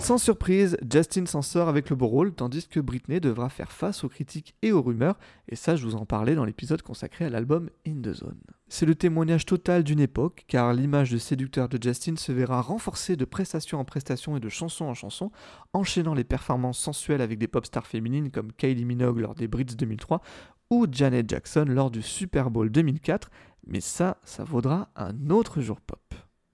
Sans 0.00 0.18
surprise, 0.18 0.76
Justin 0.90 1.26
s'en 1.26 1.40
sort 1.40 1.68
avec 1.68 1.88
le 1.88 1.94
beau 1.94 2.08
rôle, 2.08 2.32
tandis 2.32 2.66
que 2.66 2.80
Britney 2.80 3.20
devra 3.20 3.48
faire 3.48 3.70
face 3.70 4.02
aux 4.02 4.08
critiques 4.08 4.56
et 4.60 4.72
aux 4.72 4.82
rumeurs, 4.82 5.18
et 5.48 5.54
ça 5.54 5.76
je 5.76 5.84
vous 5.84 5.94
en 5.94 6.04
parlais 6.04 6.34
dans 6.34 6.44
l'épisode 6.44 6.82
consacré 6.82 7.26
à 7.26 7.30
l'album 7.30 7.70
In 7.86 8.02
the 8.02 8.12
Zone. 8.12 8.40
C'est 8.68 8.86
le 8.86 8.96
témoignage 8.96 9.46
total 9.46 9.84
d'une 9.84 10.00
époque, 10.00 10.44
car 10.48 10.72
l'image 10.72 11.12
de 11.12 11.18
séducteur 11.18 11.68
de 11.68 11.78
Justin 11.80 12.16
se 12.16 12.32
verra 12.32 12.60
renforcée 12.60 13.14
de 13.14 13.24
prestation 13.24 13.78
en 13.78 13.84
prestation 13.84 14.36
et 14.36 14.40
de 14.40 14.48
chanson 14.48 14.86
en 14.86 14.94
chanson, 14.94 15.30
enchaînant 15.72 16.14
les 16.14 16.24
performances 16.24 16.78
sensuelles 16.78 17.20
avec 17.20 17.38
des 17.38 17.48
pop 17.48 17.66
stars 17.66 17.86
féminines 17.86 18.30
comme 18.30 18.52
Kylie 18.52 18.84
Minogue 18.84 19.20
lors 19.20 19.36
des 19.36 19.46
Brits 19.46 19.76
2003 19.76 20.22
ou 20.70 20.86
Janet 20.90 21.28
Jackson 21.28 21.66
lors 21.68 21.90
du 21.90 22.02
Super 22.02 22.50
Bowl 22.50 22.70
2004, 22.70 23.30
mais 23.66 23.80
ça, 23.80 24.16
ça 24.24 24.42
vaudra 24.42 24.88
un 24.96 25.30
autre 25.30 25.60
jour 25.60 25.80
pop. 25.80 26.00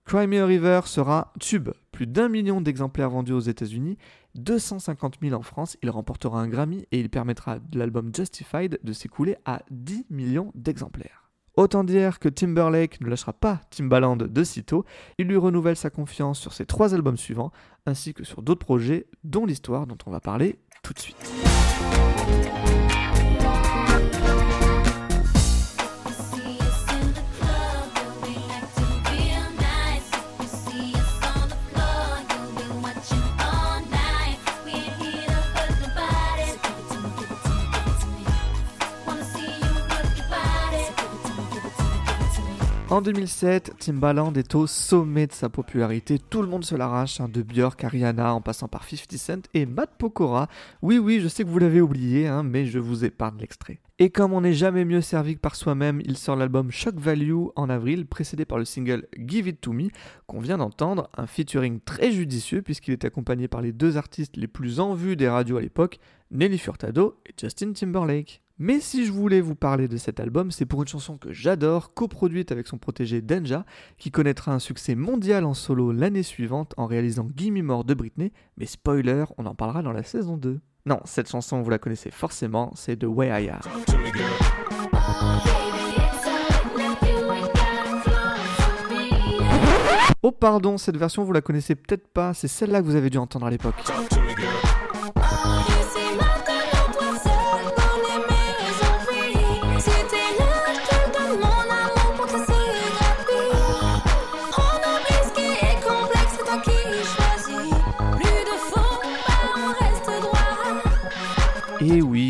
Cry 0.08 0.26
Me 0.26 0.40
a 0.40 0.46
River 0.46 0.80
sera 0.86 1.34
tube, 1.38 1.68
plus 1.92 2.06
d'un 2.06 2.30
million 2.30 2.62
d'exemplaires 2.62 3.10
vendus 3.10 3.34
aux 3.34 3.40
États-Unis, 3.40 3.98
250 4.36 5.18
000 5.20 5.38
en 5.38 5.42
France, 5.42 5.76
il 5.82 5.90
remportera 5.90 6.40
un 6.40 6.48
Grammy 6.48 6.86
et 6.92 6.98
il 6.98 7.10
permettra 7.10 7.58
de 7.58 7.78
l'album 7.78 8.10
Justified 8.16 8.80
de 8.82 8.92
s'écouler 8.94 9.36
à 9.44 9.60
10 9.70 10.06
millions 10.08 10.50
d'exemplaires. 10.54 11.28
Autant 11.58 11.84
dire 11.84 12.20
que 12.20 12.30
Timberlake 12.30 13.02
ne 13.02 13.10
lâchera 13.10 13.34
pas 13.34 13.60
Timbaland 13.68 14.16
de 14.16 14.44
sitôt, 14.44 14.86
il 15.18 15.26
lui 15.26 15.36
renouvelle 15.36 15.76
sa 15.76 15.90
confiance 15.90 16.40
sur 16.40 16.54
ses 16.54 16.64
trois 16.64 16.94
albums 16.94 17.18
suivants, 17.18 17.52
ainsi 17.84 18.14
que 18.14 18.24
sur 18.24 18.40
d'autres 18.40 18.64
projets, 18.64 19.08
dont 19.24 19.44
l'histoire 19.44 19.86
dont 19.86 19.98
on 20.06 20.10
va 20.10 20.20
parler 20.20 20.58
tout 20.82 20.94
de 20.94 21.00
suite. 21.00 21.57
En 42.90 43.02
2007, 43.02 43.74
Timbaland 43.78 44.32
est 44.32 44.54
au 44.54 44.66
sommet 44.66 45.26
de 45.26 45.32
sa 45.32 45.50
popularité, 45.50 46.18
tout 46.18 46.40
le 46.40 46.48
monde 46.48 46.64
se 46.64 46.74
l'arrache, 46.74 47.20
hein, 47.20 47.28
de 47.28 47.42
Björk 47.42 47.84
à 47.84 48.32
en 48.32 48.40
passant 48.40 48.66
par 48.66 48.82
50 48.82 49.12
Cent 49.12 49.48
et 49.52 49.66
Matt 49.66 49.90
Pokora. 49.98 50.48
Oui 50.80 50.96
oui, 50.96 51.20
je 51.20 51.28
sais 51.28 51.44
que 51.44 51.50
vous 51.50 51.58
l'avez 51.58 51.82
oublié, 51.82 52.26
hein, 52.26 52.42
mais 52.42 52.64
je 52.64 52.78
vous 52.78 53.04
épargne 53.04 53.40
l'extrait. 53.40 53.78
Et 53.98 54.08
comme 54.08 54.32
on 54.32 54.40
n'est 54.40 54.54
jamais 54.54 54.86
mieux 54.86 55.02
servi 55.02 55.34
que 55.34 55.40
par 55.40 55.54
soi-même, 55.54 56.00
il 56.06 56.16
sort 56.16 56.36
l'album 56.36 56.70
Shock 56.70 56.94
Value 56.94 57.48
en 57.56 57.68
avril, 57.68 58.06
précédé 58.06 58.46
par 58.46 58.56
le 58.56 58.64
single 58.64 59.06
Give 59.18 59.48
It 59.48 59.60
To 59.60 59.74
Me, 59.74 59.88
qu'on 60.26 60.40
vient 60.40 60.56
d'entendre, 60.56 61.10
un 61.14 61.26
featuring 61.26 61.80
très 61.80 62.10
judicieux 62.10 62.62
puisqu'il 62.62 62.92
est 62.92 63.04
accompagné 63.04 63.48
par 63.48 63.60
les 63.60 63.72
deux 63.72 63.98
artistes 63.98 64.38
les 64.38 64.48
plus 64.48 64.80
en 64.80 64.94
vue 64.94 65.14
des 65.14 65.28
radios 65.28 65.58
à 65.58 65.60
l'époque, 65.60 65.98
Nelly 66.30 66.56
Furtado 66.56 67.20
et 67.26 67.34
Justin 67.38 67.72
Timberlake. 67.74 68.40
Mais 68.60 68.80
si 68.80 69.06
je 69.06 69.12
voulais 69.12 69.40
vous 69.40 69.54
parler 69.54 69.86
de 69.86 69.96
cet 69.96 70.18
album, 70.18 70.50
c'est 70.50 70.66
pour 70.66 70.82
une 70.82 70.88
chanson 70.88 71.16
que 71.16 71.32
j'adore, 71.32 71.94
coproduite 71.94 72.50
avec 72.50 72.66
son 72.66 72.76
protégé 72.76 73.22
Denja, 73.22 73.64
qui 73.98 74.10
connaîtra 74.10 74.52
un 74.52 74.58
succès 74.58 74.96
mondial 74.96 75.44
en 75.44 75.54
solo 75.54 75.92
l'année 75.92 76.24
suivante 76.24 76.74
en 76.76 76.86
réalisant 76.86 77.28
Gimme 77.36 77.62
More 77.62 77.84
de 77.84 77.94
Britney, 77.94 78.32
mais 78.56 78.66
spoiler, 78.66 79.26
on 79.38 79.46
en 79.46 79.54
parlera 79.54 79.82
dans 79.82 79.92
la 79.92 80.02
saison 80.02 80.36
2. 80.36 80.58
Non, 80.86 80.98
cette 81.04 81.30
chanson 81.30 81.62
vous 81.62 81.70
la 81.70 81.78
connaissez 81.78 82.10
forcément, 82.10 82.72
c'est 82.74 82.96
The 82.96 83.04
Way 83.04 83.44
I 83.44 83.50
Am. 83.50 83.60
Oh 90.22 90.32
pardon, 90.32 90.78
cette 90.78 90.96
version 90.96 91.22
vous 91.22 91.32
la 91.32 91.42
connaissez 91.42 91.76
peut-être 91.76 92.08
pas, 92.08 92.34
c'est 92.34 92.48
celle-là 92.48 92.80
que 92.80 92.86
vous 92.86 92.96
avez 92.96 93.08
dû 93.08 93.18
entendre 93.18 93.46
à 93.46 93.50
l'époque. 93.50 93.76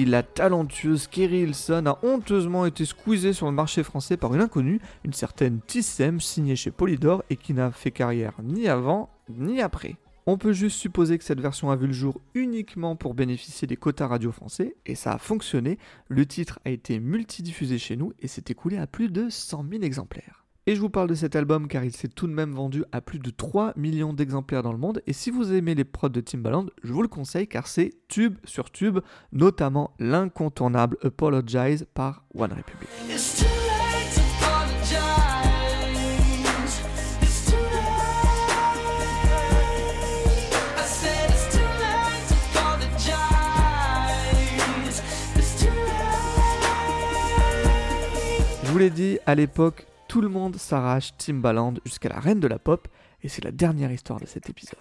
La 0.08 0.22
talentueuse 0.22 1.06
Kerry 1.06 1.42
Hilson 1.42 1.84
a 1.86 1.98
honteusement 2.02 2.66
été 2.66 2.84
squeezée 2.84 3.32
sur 3.32 3.46
le 3.46 3.52
marché 3.52 3.82
français 3.82 4.16
par 4.16 4.34
une 4.34 4.40
inconnue, 4.40 4.80
une 5.04 5.12
certaine 5.12 5.60
Tissem, 5.66 6.20
signée 6.20 6.56
chez 6.56 6.70
Polydor 6.70 7.22
et 7.30 7.36
qui 7.36 7.52
n'a 7.52 7.70
fait 7.70 7.90
carrière 7.90 8.32
ni 8.42 8.68
avant 8.68 9.10
ni 9.28 9.60
après. 9.60 9.96
On 10.26 10.36
peut 10.36 10.52
juste 10.52 10.78
supposer 10.78 11.16
que 11.16 11.24
cette 11.24 11.40
version 11.40 11.70
a 11.70 11.76
vu 11.76 11.86
le 11.86 11.92
jour 11.92 12.20
uniquement 12.34 12.96
pour 12.96 13.14
bénéficier 13.14 13.66
des 13.66 13.76
quotas 13.76 14.08
radio 14.08 14.30
français, 14.30 14.76
et 14.84 14.94
ça 14.94 15.12
a 15.12 15.18
fonctionné, 15.18 15.78
le 16.08 16.26
titre 16.26 16.58
a 16.64 16.70
été 16.70 16.98
multidiffusé 17.00 17.78
chez 17.78 17.96
nous 17.96 18.12
et 18.20 18.28
s'est 18.28 18.44
écoulé 18.48 18.76
à 18.76 18.86
plus 18.86 19.10
de 19.10 19.28
100 19.30 19.64
000 19.70 19.82
exemplaires. 19.84 20.47
Et 20.68 20.74
je 20.74 20.82
vous 20.82 20.90
parle 20.90 21.08
de 21.08 21.14
cet 21.14 21.34
album 21.34 21.66
car 21.66 21.82
il 21.82 21.96
s'est 21.96 22.08
tout 22.08 22.26
de 22.26 22.32
même 22.34 22.52
vendu 22.52 22.84
à 22.92 23.00
plus 23.00 23.18
de 23.18 23.30
3 23.30 23.72
millions 23.76 24.12
d'exemplaires 24.12 24.62
dans 24.62 24.72
le 24.72 24.76
monde. 24.76 25.00
Et 25.06 25.14
si 25.14 25.30
vous 25.30 25.54
aimez 25.54 25.74
les 25.74 25.84
prods 25.84 26.10
de 26.10 26.20
Timbaland, 26.20 26.66
je 26.84 26.92
vous 26.92 27.00
le 27.00 27.08
conseille 27.08 27.48
car 27.48 27.66
c'est 27.66 27.94
tube 28.06 28.36
sur 28.44 28.70
tube, 28.70 28.98
notamment 29.32 29.94
l'incontournable 29.98 30.98
Apologize 31.02 31.86
par 31.94 32.26
One 32.34 32.52
Republic. 32.52 32.86
Je 48.64 48.70
vous 48.70 48.78
l'ai 48.78 48.90
dit, 48.90 49.18
à 49.24 49.34
l'époque, 49.34 49.86
tout 50.08 50.20
le 50.20 50.28
monde 50.28 50.56
s'arrache 50.56 51.16
Timbaland 51.18 51.74
jusqu'à 51.84 52.08
la 52.08 52.18
reine 52.18 52.40
de 52.40 52.48
la 52.48 52.58
pop, 52.58 52.88
et 53.22 53.28
c'est 53.28 53.44
la 53.44 53.52
dernière 53.52 53.92
histoire 53.92 54.18
de 54.18 54.26
cet 54.26 54.48
épisode. 54.48 54.78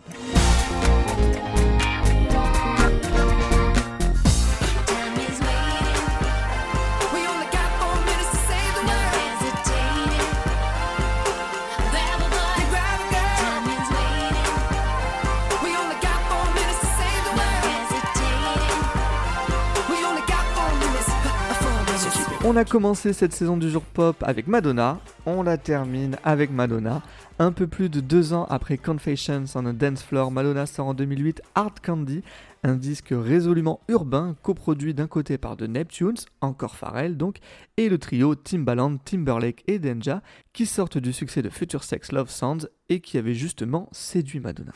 On 22.49 22.55
a 22.55 22.63
commencé 22.63 23.11
cette 23.11 23.33
saison 23.33 23.57
du 23.57 23.69
jour 23.69 23.81
pop 23.81 24.23
avec 24.25 24.47
Madonna, 24.47 25.01
on 25.25 25.43
la 25.43 25.57
termine 25.57 26.15
avec 26.23 26.49
Madonna. 26.49 27.01
Un 27.39 27.51
peu 27.51 27.67
plus 27.67 27.89
de 27.89 27.99
deux 27.99 28.31
ans 28.31 28.47
après 28.49 28.77
Confessions 28.77 29.43
on 29.55 29.65
a 29.65 29.73
Dance 29.73 30.01
Floor, 30.01 30.31
Madonna 30.31 30.65
sort 30.65 30.87
en 30.87 30.93
2008 30.93 31.41
Hard 31.55 31.81
Candy, 31.85 32.23
un 32.63 32.75
disque 32.75 33.09
résolument 33.11 33.81
urbain 33.89 34.37
coproduit 34.43 34.93
d'un 34.93 35.07
côté 35.07 35.37
par 35.37 35.57
The 35.57 35.63
Neptunes, 35.63 36.15
encore 36.39 36.77
Pharrell 36.77 37.17
donc, 37.17 37.39
et 37.75 37.89
le 37.89 37.97
trio 37.97 38.33
Timbaland, 38.33 38.95
Timberlake 39.03 39.65
et 39.67 39.77
Denja 39.77 40.21
qui 40.53 40.65
sortent 40.65 40.99
du 40.99 41.11
succès 41.11 41.41
de 41.41 41.49
Future 41.49 41.83
Sex 41.83 42.13
Love 42.13 42.29
Sounds 42.29 42.69
et 42.87 43.01
qui 43.01 43.17
avait 43.17 43.35
justement 43.35 43.89
séduit 43.91 44.39
Madonna. 44.39 44.71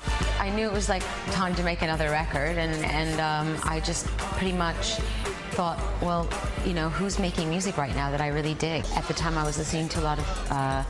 I 0.45 0.51
knew 0.51 0.67
it 0.67 0.73
was 0.73 0.89
like 0.89 1.03
time 1.31 1.55
to 1.55 1.63
make 1.63 1.81
another 1.81 2.09
record 2.09 2.57
and, 2.57 3.17
um, 3.21 3.55
I 3.63 3.79
just 3.79 4.07
pretty 4.35 4.51
much 4.51 4.99
thought, 5.51 5.79
well, 6.01 6.27
you 6.65 6.73
know, 6.73 6.89
who's 6.89 7.19
making 7.19 7.49
music 7.49 7.77
right 7.77 7.95
now 7.95 8.09
that 8.11 8.21
I 8.21 8.29
really 8.29 8.55
dig? 8.55 8.83
At 8.95 9.07
the 9.07 9.13
time, 9.13 9.37
I 9.37 9.43
was 9.43 9.57
listening 9.57 9.89
to 9.89 9.99
a 9.99 10.03
lot 10.03 10.17
of 10.17 10.51
uh, 10.51 10.83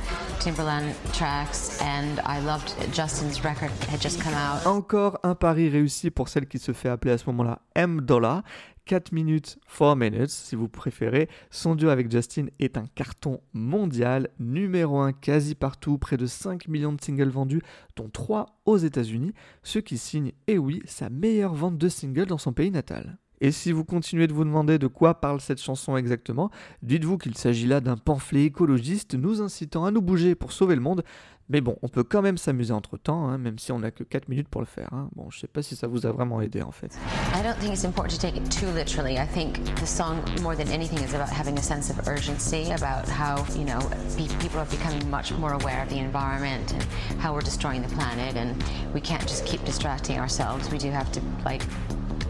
tracks, 1.13 1.81
and 1.81 2.19
I 2.25 2.39
loved 2.39 2.73
Justin's 2.93 3.43
record 3.43 3.71
had 3.89 4.01
just 4.01 4.21
come 4.21 4.33
out. 4.33 4.65
Encore 4.65 5.19
un 5.23 5.35
pari 5.35 5.69
réussi 5.69 6.11
pour 6.11 6.29
celle 6.29 6.47
qui 6.47 6.59
se 6.59 6.71
fait 6.73 6.89
appeler 6.89 7.11
à 7.13 7.17
ce 7.17 7.25
moment-là 7.27 7.59
M. 7.75 8.01
Dollar, 8.01 8.43
4 8.85 9.11
minutes, 9.11 9.57
4 9.67 9.95
minutes 9.95 10.29
si 10.29 10.55
vous 10.55 10.67
préférez. 10.67 11.29
Son 11.49 11.75
duo 11.75 11.89
avec 11.89 12.11
Justin 12.11 12.47
est 12.59 12.77
un 12.77 12.85
carton 12.95 13.41
mondial, 13.53 14.29
numéro 14.39 14.99
1 14.99 15.13
quasi 15.13 15.55
partout, 15.55 15.97
près 15.97 16.17
de 16.17 16.25
5 16.25 16.67
millions 16.67 16.93
de 16.93 17.01
singles 17.01 17.29
vendus, 17.29 17.61
dont 17.95 18.09
3 18.09 18.57
aux 18.65 18.77
États-Unis, 18.77 19.33
ce 19.63 19.79
qui 19.79 19.97
signe, 19.97 20.31
et 20.47 20.57
oui, 20.57 20.81
sa 20.85 21.09
meilleure 21.09 21.53
vente 21.53 21.77
de 21.77 21.89
singles 21.89 22.27
dans 22.27 22.37
son 22.37 22.53
pays 22.53 22.71
natal. 22.71 23.17
Et 23.41 23.51
si 23.51 23.71
vous 23.71 23.83
continuez 23.83 24.27
de 24.27 24.33
vous 24.33 24.43
demander 24.43 24.77
de 24.77 24.85
quoi 24.85 25.15
parle 25.15 25.41
cette 25.41 25.59
chanson 25.59 25.97
exactement, 25.97 26.51
dites-vous 26.83 27.17
qu'il 27.17 27.35
s'agit 27.35 27.65
là 27.65 27.81
d'un 27.81 27.97
pamphlet 27.97 28.45
écologiste 28.45 29.15
nous 29.15 29.41
incitant 29.41 29.83
à 29.83 29.91
nous 29.91 30.01
bouger 30.01 30.35
pour 30.35 30.51
sauver 30.51 30.75
le 30.75 30.81
monde. 30.81 31.03
Mais 31.49 31.59
bon, 31.59 31.75
on 31.81 31.89
peut 31.89 32.03
quand 32.03 32.21
même 32.21 32.37
s'amuser 32.37 32.71
entre 32.71 32.97
temps, 32.97 33.27
hein, 33.27 33.37
même 33.37 33.59
si 33.59 33.73
on 33.73 33.79
n'a 33.79 33.91
que 33.91 34.03
4 34.03 34.29
minutes 34.29 34.47
pour 34.47 34.61
le 34.61 34.67
faire. 34.67 34.87
Hein. 34.93 35.09
Bon, 35.15 35.29
je 35.31 35.39
sais 35.39 35.47
pas 35.47 35.61
si 35.61 35.75
ça 35.75 35.87
vous 35.87 36.05
a 36.05 36.11
vraiment 36.11 36.39
aidé 36.39 36.61
en 36.61 36.71
fait. 36.71 36.95
I 37.35 37.43
don't 37.43 37.57
think 37.59 37.73
it's 37.73 37.83
important 37.83 38.15
to 38.15 38.21
take 38.21 38.37
it 38.37 38.49
too 38.49 38.67
literally. 38.73 39.17
I 39.17 39.25
think 39.25 39.57
the 39.81 39.87
song, 39.87 40.17
more 40.41 40.55
than 40.55 40.71
anything, 40.71 40.99
is 41.03 41.13
about 41.13 41.27
having 41.27 41.57
a 41.57 41.61
sense 41.61 41.89
of 41.89 42.07
urgency 42.07 42.71
about 42.71 43.09
how, 43.09 43.43
you 43.57 43.65
know, 43.65 43.79
pe- 44.15 44.29
people 44.39 44.59
are 44.59 44.69
becoming 44.69 45.09
much 45.09 45.33
more 45.39 45.53
aware 45.53 45.81
of 45.83 45.89
the 45.89 45.97
environment 45.97 46.71
and 46.73 46.83
how 47.19 47.33
we're 47.33 47.41
destroying 47.41 47.81
the 47.81 47.93
planet. 47.95 48.37
And 48.37 48.55
we 48.93 49.01
can't 49.01 49.27
just 49.27 49.45
keep 49.45 49.65
distracting 49.65 50.19
ourselves. 50.19 50.69
We 50.71 50.77
do 50.77 50.91
have 50.91 51.11
to, 51.13 51.21
like, 51.43 51.63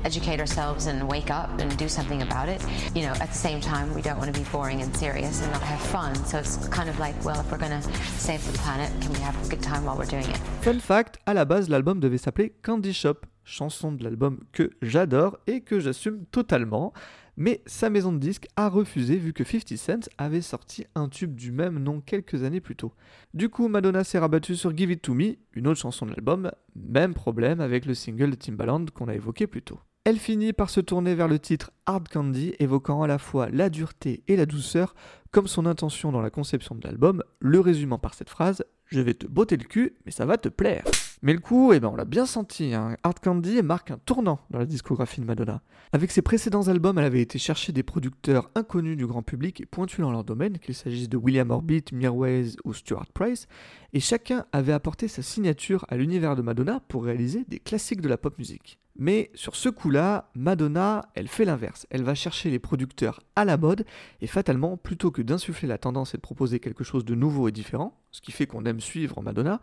educate 0.03 0.39
ourselves 0.39 0.87
and 0.87 1.07
wake 1.07 1.31
up 1.31 1.49
and 1.59 1.75
do 1.77 1.87
something 1.87 2.21
about 2.21 2.49
it. 2.49 2.61
You 2.95 3.03
know, 3.03 3.13
at 3.19 3.29
the 3.29 3.37
same 3.37 3.59
time, 3.61 3.93
we 3.93 4.01
don't 4.01 4.17
want 4.17 4.33
to 4.33 4.39
be 4.39 4.45
boring 4.51 4.81
and 4.81 4.95
serious 4.95 5.41
and 5.41 5.51
not 5.51 5.61
have 5.61 5.79
fun. 5.79 6.15
So 6.25 6.37
it's 6.37 6.67
kind 6.69 6.89
of 6.89 6.99
like, 6.99 7.15
well, 7.23 7.39
if 7.39 7.51
we're 7.51 7.57
going 7.57 7.81
to 7.81 7.81
save 8.17 8.45
the 8.51 8.57
planet, 8.59 8.89
can 9.01 9.13
we 9.13 9.19
have 9.19 9.35
a 9.45 9.49
good 9.49 9.61
time 9.61 9.85
while 9.85 9.97
we're 9.97 10.05
doing 10.05 10.29
it? 10.29 10.37
Fun 10.61 10.79
fact, 10.79 11.17
à 11.25 11.33
la 11.33 11.45
base, 11.45 11.69
l'album 11.69 11.99
devait 11.99 12.17
s'appeler 12.17 12.53
Candy 12.61 12.93
Shop, 12.93 13.25
chanson 13.43 13.91
de 13.91 14.03
l'album 14.03 14.39
que 14.51 14.69
j'adore 14.81 15.37
et 15.47 15.61
que 15.61 15.79
j'assume 15.79 16.25
totalement. 16.31 16.93
Mais 17.37 17.61
sa 17.65 17.89
maison 17.89 18.11
de 18.11 18.19
disques 18.19 18.47
a 18.55 18.69
refusé 18.69 19.15
vu 19.15 19.33
que 19.33 19.43
50 19.43 19.77
Cent 19.77 20.09
avait 20.17 20.41
sorti 20.41 20.85
un 20.95 21.07
tube 21.07 21.33
du 21.33 21.51
même 21.51 21.79
nom 21.79 22.01
quelques 22.01 22.43
années 22.43 22.59
plus 22.59 22.75
tôt. 22.75 22.93
Du 23.33 23.49
coup, 23.49 23.67
Madonna 23.67 24.03
s'est 24.03 24.19
rabattue 24.19 24.55
sur 24.55 24.75
Give 24.75 24.91
It 24.91 25.01
To 25.01 25.13
Me, 25.13 25.37
une 25.53 25.67
autre 25.67 25.79
chanson 25.79 26.05
de 26.05 26.11
l'album, 26.11 26.51
même 26.75 27.13
problème 27.13 27.61
avec 27.61 27.85
le 27.85 27.93
single 27.93 28.31
de 28.31 28.35
Timbaland 28.35 28.85
qu'on 28.93 29.07
a 29.07 29.15
évoqué 29.15 29.47
plus 29.47 29.61
tôt. 29.61 29.79
Elle 30.03 30.17
finit 30.17 30.51
par 30.51 30.71
se 30.71 30.79
tourner 30.79 31.13
vers 31.13 31.27
le 31.27 31.37
titre 31.37 31.69
Hard 31.85 32.09
Candy, 32.09 32.55
évoquant 32.57 33.03
à 33.03 33.07
la 33.07 33.19
fois 33.19 33.49
la 33.51 33.69
dureté 33.69 34.23
et 34.27 34.35
la 34.35 34.47
douceur, 34.47 34.95
comme 35.29 35.45
son 35.45 35.67
intention 35.67 36.11
dans 36.11 36.21
la 36.21 36.31
conception 36.31 36.73
de 36.73 36.83
l'album, 36.83 37.23
le 37.39 37.59
résumant 37.59 37.99
par 37.99 38.15
cette 38.15 38.31
phrase 38.31 38.65
Je 38.87 38.99
vais 38.99 39.13
te 39.13 39.27
botter 39.27 39.57
le 39.57 39.63
cul, 39.63 39.95
mais 40.03 40.11
ça 40.11 40.25
va 40.25 40.39
te 40.39 40.49
plaire. 40.49 40.85
Mais 41.21 41.33
le 41.33 41.39
coup, 41.39 41.71
eh 41.71 41.79
ben, 41.79 41.89
on 41.89 41.95
l'a 41.95 42.05
bien 42.05 42.25
senti, 42.25 42.73
hein. 42.73 42.97
Hard 43.03 43.19
Candy 43.19 43.61
marque 43.61 43.91
un 43.91 43.99
tournant 43.99 44.39
dans 44.49 44.57
la 44.57 44.65
discographie 44.65 45.21
de 45.21 45.25
Madonna. 45.27 45.61
Avec 45.93 46.09
ses 46.09 46.23
précédents 46.23 46.67
albums, 46.67 46.97
elle 46.97 47.05
avait 47.05 47.21
été 47.21 47.37
chercher 47.37 47.71
des 47.71 47.83
producteurs 47.83 48.49
inconnus 48.55 48.97
du 48.97 49.05
grand 49.05 49.21
public 49.21 49.61
et 49.61 49.67
pointus 49.67 49.99
dans 49.99 50.11
leur 50.11 50.23
domaine, 50.23 50.57
qu'il 50.57 50.73
s'agisse 50.73 51.09
de 51.09 51.17
William 51.17 51.51
Orbit, 51.51 51.85
Mirwais 51.91 52.55
ou 52.65 52.73
Stuart 52.73 53.11
Price, 53.13 53.47
et 53.93 53.99
chacun 53.99 54.45
avait 54.51 54.73
apporté 54.73 55.07
sa 55.07 55.21
signature 55.21 55.85
à 55.89 55.95
l'univers 55.95 56.35
de 56.35 56.41
Madonna 56.41 56.79
pour 56.87 57.03
réaliser 57.03 57.45
des 57.47 57.59
classiques 57.59 58.01
de 58.01 58.09
la 58.09 58.17
pop 58.17 58.35
musique. 58.39 58.80
Mais 58.97 59.31
sur 59.33 59.55
ce 59.55 59.69
coup-là, 59.69 60.29
Madonna, 60.35 61.09
elle 61.15 61.27
fait 61.27 61.45
l'inverse. 61.45 61.87
Elle 61.89 62.03
va 62.03 62.15
chercher 62.15 62.49
les 62.49 62.59
producteurs 62.59 63.21
à 63.35 63.45
la 63.45 63.57
mode 63.57 63.85
et 64.21 64.27
fatalement, 64.27 64.77
plutôt 64.77 65.11
que 65.11 65.21
d'insuffler 65.21 65.67
la 65.67 65.77
tendance 65.77 66.13
et 66.13 66.17
de 66.17 66.21
proposer 66.21 66.59
quelque 66.59 66.83
chose 66.83 67.05
de 67.05 67.15
nouveau 67.15 67.47
et 67.47 67.51
différent, 67.51 67.97
ce 68.11 68.21
qui 68.21 68.31
fait 68.31 68.47
qu'on 68.47 68.65
aime 68.65 68.79
suivre 68.79 69.21
Madonna, 69.21 69.61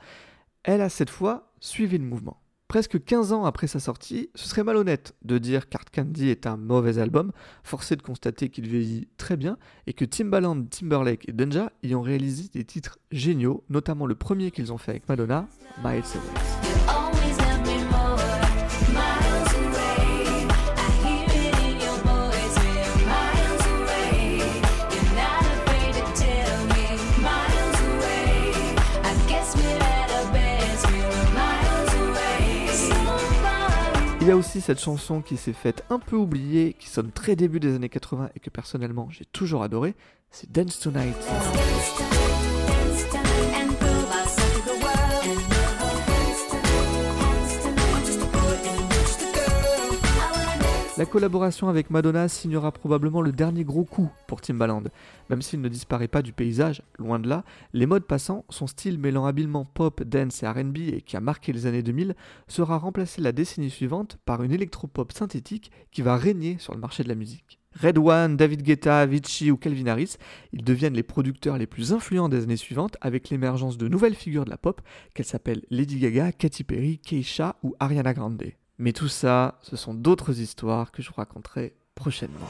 elle 0.65 0.81
a 0.81 0.89
cette 0.89 1.11
fois 1.11 1.53
suivi 1.61 1.99
le 1.99 2.05
mouvement. 2.05 2.41
Presque 2.69 3.03
15 3.03 3.33
ans 3.33 3.45
après 3.47 3.67
sa 3.67 3.81
sortie, 3.81 4.29
ce 4.35 4.47
serait 4.47 4.63
malhonnête 4.63 5.15
de 5.23 5.39
dire 5.39 5.71
qu'Art 5.71 5.91
Candy 5.91 6.29
est 6.29 6.47
un 6.47 6.59
mauvais 6.59 6.99
album, 6.99 7.33
forcé 7.63 7.97
de 7.97 8.03
constater 8.03 8.51
qu'il 8.51 8.69
vieillit 8.69 9.09
très 9.17 9.39
bien 9.39 9.57
et 9.87 9.95
que 9.95 10.05
Timbaland, 10.05 10.65
Timberlake 10.65 11.27
et 11.31 11.33
Denja 11.33 11.73
y 11.83 11.95
ont 11.95 12.03
réalisé 12.03 12.51
des 12.53 12.65
titres 12.65 12.99
géniaux, 13.11 13.65
notamment 13.71 14.05
le 14.05 14.17
premier 14.17 14.51
qu'ils 14.51 14.71
ont 14.71 14.79
fait 14.79 14.91
avec 14.91 15.09
Madonna, 15.09 15.49
Miles 15.83 16.03
Away. 16.03 16.78
Y 34.29 34.31
a 34.31 34.37
aussi 34.37 34.61
cette 34.61 34.79
chanson 34.79 35.23
qui 35.23 35.39
s'est 35.39 35.55
faite 35.55 35.85
un 35.89 35.99
peu 35.99 36.15
oublier, 36.15 36.75
qui 36.75 36.91
sonne 36.91 37.11
très 37.11 37.35
début 37.35 37.61
des 37.61 37.75
années 37.75 37.89
80 37.89 38.29
et 38.37 38.41
que 38.41 38.51
personnellement 38.51 39.09
j'ai 39.09 39.25
toujours 39.25 39.63
adoré, 39.63 39.95
c'est 40.31 40.53
Dance 40.53 40.81
Tonight. 40.81 41.17
La 50.99 51.07
collaboration 51.07 51.69
avec 51.69 51.91
Madonna 51.91 52.27
signera 52.27 52.73
probablement 52.73 53.23
le 53.23 53.31
dernier 53.31 53.63
gros 53.63 53.85
coup 53.85 54.11
pour 54.27 54.41
Timbaland. 54.41 54.83
Même 55.31 55.43
s'il 55.43 55.61
ne 55.61 55.69
disparaît 55.69 56.09
pas 56.09 56.23
du 56.23 56.33
paysage, 56.33 56.83
loin 56.99 57.21
de 57.21 57.29
là, 57.29 57.45
les 57.73 57.87
modes 57.87 58.03
passants, 58.03 58.45
son 58.51 58.67
style 58.67 58.99
mêlant 58.99 59.25
habilement 59.25 59.65
pop, 59.65 60.03
dance 60.03 60.43
et 60.43 60.49
RB 60.49 60.77
et 60.79 61.03
qui 61.03 61.17
a 61.17 61.21
marqué 61.21 61.53
les 61.53 61.67
années 61.67 61.85
2000, 61.85 62.17
sera 62.49 62.79
remplacé 62.79 63.21
la 63.21 63.31
décennie 63.31 63.71
suivante 63.71 64.19
par 64.25 64.43
une 64.43 64.51
électropop 64.51 65.13
synthétique 65.13 65.71
qui 65.93 66.03
va 66.03 66.17
régner 66.17 66.57
sur 66.59 66.75
le 66.75 66.81
marché 66.81 67.05
de 67.05 67.09
la 67.09 67.15
musique. 67.15 67.61
Red 67.81 67.97
One, 67.99 68.37
David 68.37 68.63
Guetta, 68.63 68.99
Avicii 68.99 69.53
ou 69.53 69.57
Calvin 69.57 69.87
Harris, 69.87 70.17
ils 70.53 70.65
deviennent 70.65 70.95
les 70.95 71.05
producteurs 71.05 71.59
les 71.59 71.69
plus 71.69 71.93
influents 71.93 72.29
des 72.29 72.43
années 72.43 72.57
suivantes 72.57 72.97
avec 73.01 73.31
l'émergence 73.31 73.79
de 73.79 73.87
nouvelles 73.87 74.17
figures 74.17 74.47
de 74.47 74.51
la 74.51 74.59
pop, 74.59 74.81
qu'elles 75.15 75.27
s'appellent 75.27 75.63
Lady 75.71 76.01
Gaga, 76.01 76.33
Katy 76.33 76.65
Perry, 76.65 76.99
Keisha 76.99 77.55
ou 77.63 77.77
Ariana 77.79 78.15
Grande. 78.15 78.43
Mais 78.79 78.93
tout 78.93 79.09
ça, 79.09 79.59
ce 79.63 79.77
sont 79.77 79.93
d'autres 79.93 80.41
histoires 80.41 80.93
que 80.93 81.03
je 81.03 81.09
vous 81.09 81.17
raconterai 81.17 81.75
prochainement. 81.95 82.47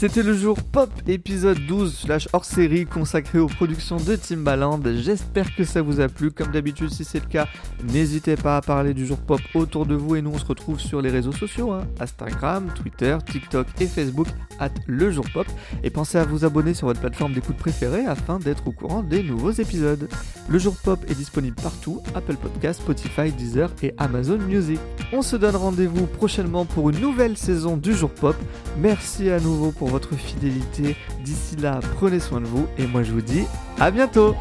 C'était 0.00 0.22
le 0.22 0.32
jour 0.32 0.56
pop 0.62 0.88
épisode 1.06 1.58
12 1.66 1.94
slash 1.94 2.26
hors 2.32 2.46
série 2.46 2.86
consacré 2.86 3.38
aux 3.38 3.48
productions 3.48 3.98
de 3.98 4.16
Timbaland. 4.16 4.80
J'espère 4.94 5.54
que 5.54 5.62
ça 5.62 5.82
vous 5.82 6.00
a 6.00 6.08
plu. 6.08 6.30
Comme 6.30 6.52
d'habitude, 6.52 6.88
si 6.88 7.04
c'est 7.04 7.20
le 7.20 7.26
cas, 7.26 7.46
n'hésitez 7.84 8.36
pas 8.36 8.56
à 8.56 8.62
parler 8.62 8.94
du 8.94 9.04
jour 9.04 9.18
pop 9.18 9.42
autour 9.54 9.84
de 9.84 9.94
vous 9.94 10.16
et 10.16 10.22
nous 10.22 10.30
on 10.30 10.38
se 10.38 10.46
retrouve 10.46 10.80
sur 10.80 11.02
les 11.02 11.10
réseaux 11.10 11.32
sociaux 11.32 11.72
hein. 11.72 11.86
Instagram, 12.00 12.72
Twitter, 12.74 13.18
TikTok 13.30 13.66
et 13.78 13.86
Facebook 13.86 14.28
at 14.58 14.70
le 14.86 15.10
jour 15.10 15.26
pop. 15.34 15.46
Et 15.82 15.90
pensez 15.90 16.16
à 16.16 16.24
vous 16.24 16.46
abonner 16.46 16.72
sur 16.72 16.86
votre 16.86 17.00
plateforme 17.00 17.34
d'écoute 17.34 17.58
préférée 17.58 18.06
afin 18.06 18.38
d'être 18.38 18.66
au 18.68 18.72
courant 18.72 19.02
des 19.02 19.22
nouveaux 19.22 19.52
épisodes. 19.52 20.08
Le 20.48 20.58
jour 20.58 20.76
pop 20.82 20.98
est 21.10 21.14
disponible 21.14 21.56
partout 21.56 22.02
Apple 22.14 22.36
Podcast, 22.36 22.80
Spotify, 22.80 23.32
Deezer 23.32 23.70
et 23.82 23.92
Amazon 23.98 24.38
Music. 24.38 24.80
On 25.12 25.20
se 25.20 25.36
donne 25.36 25.56
rendez-vous 25.56 26.06
prochainement 26.06 26.64
pour 26.64 26.88
une 26.88 27.00
nouvelle 27.00 27.36
saison 27.36 27.76
du 27.76 27.92
jour 27.92 28.08
pop. 28.08 28.36
Merci 28.78 29.28
à 29.28 29.38
nouveau 29.40 29.72
pour 29.72 29.89
votre 29.90 30.14
fidélité. 30.16 30.96
D'ici 31.24 31.56
là, 31.56 31.80
prenez 31.96 32.20
soin 32.20 32.40
de 32.40 32.46
vous 32.46 32.66
et 32.78 32.86
moi 32.86 33.02
je 33.02 33.12
vous 33.12 33.20
dis 33.20 33.44
à 33.78 33.90
bientôt. 33.90 34.34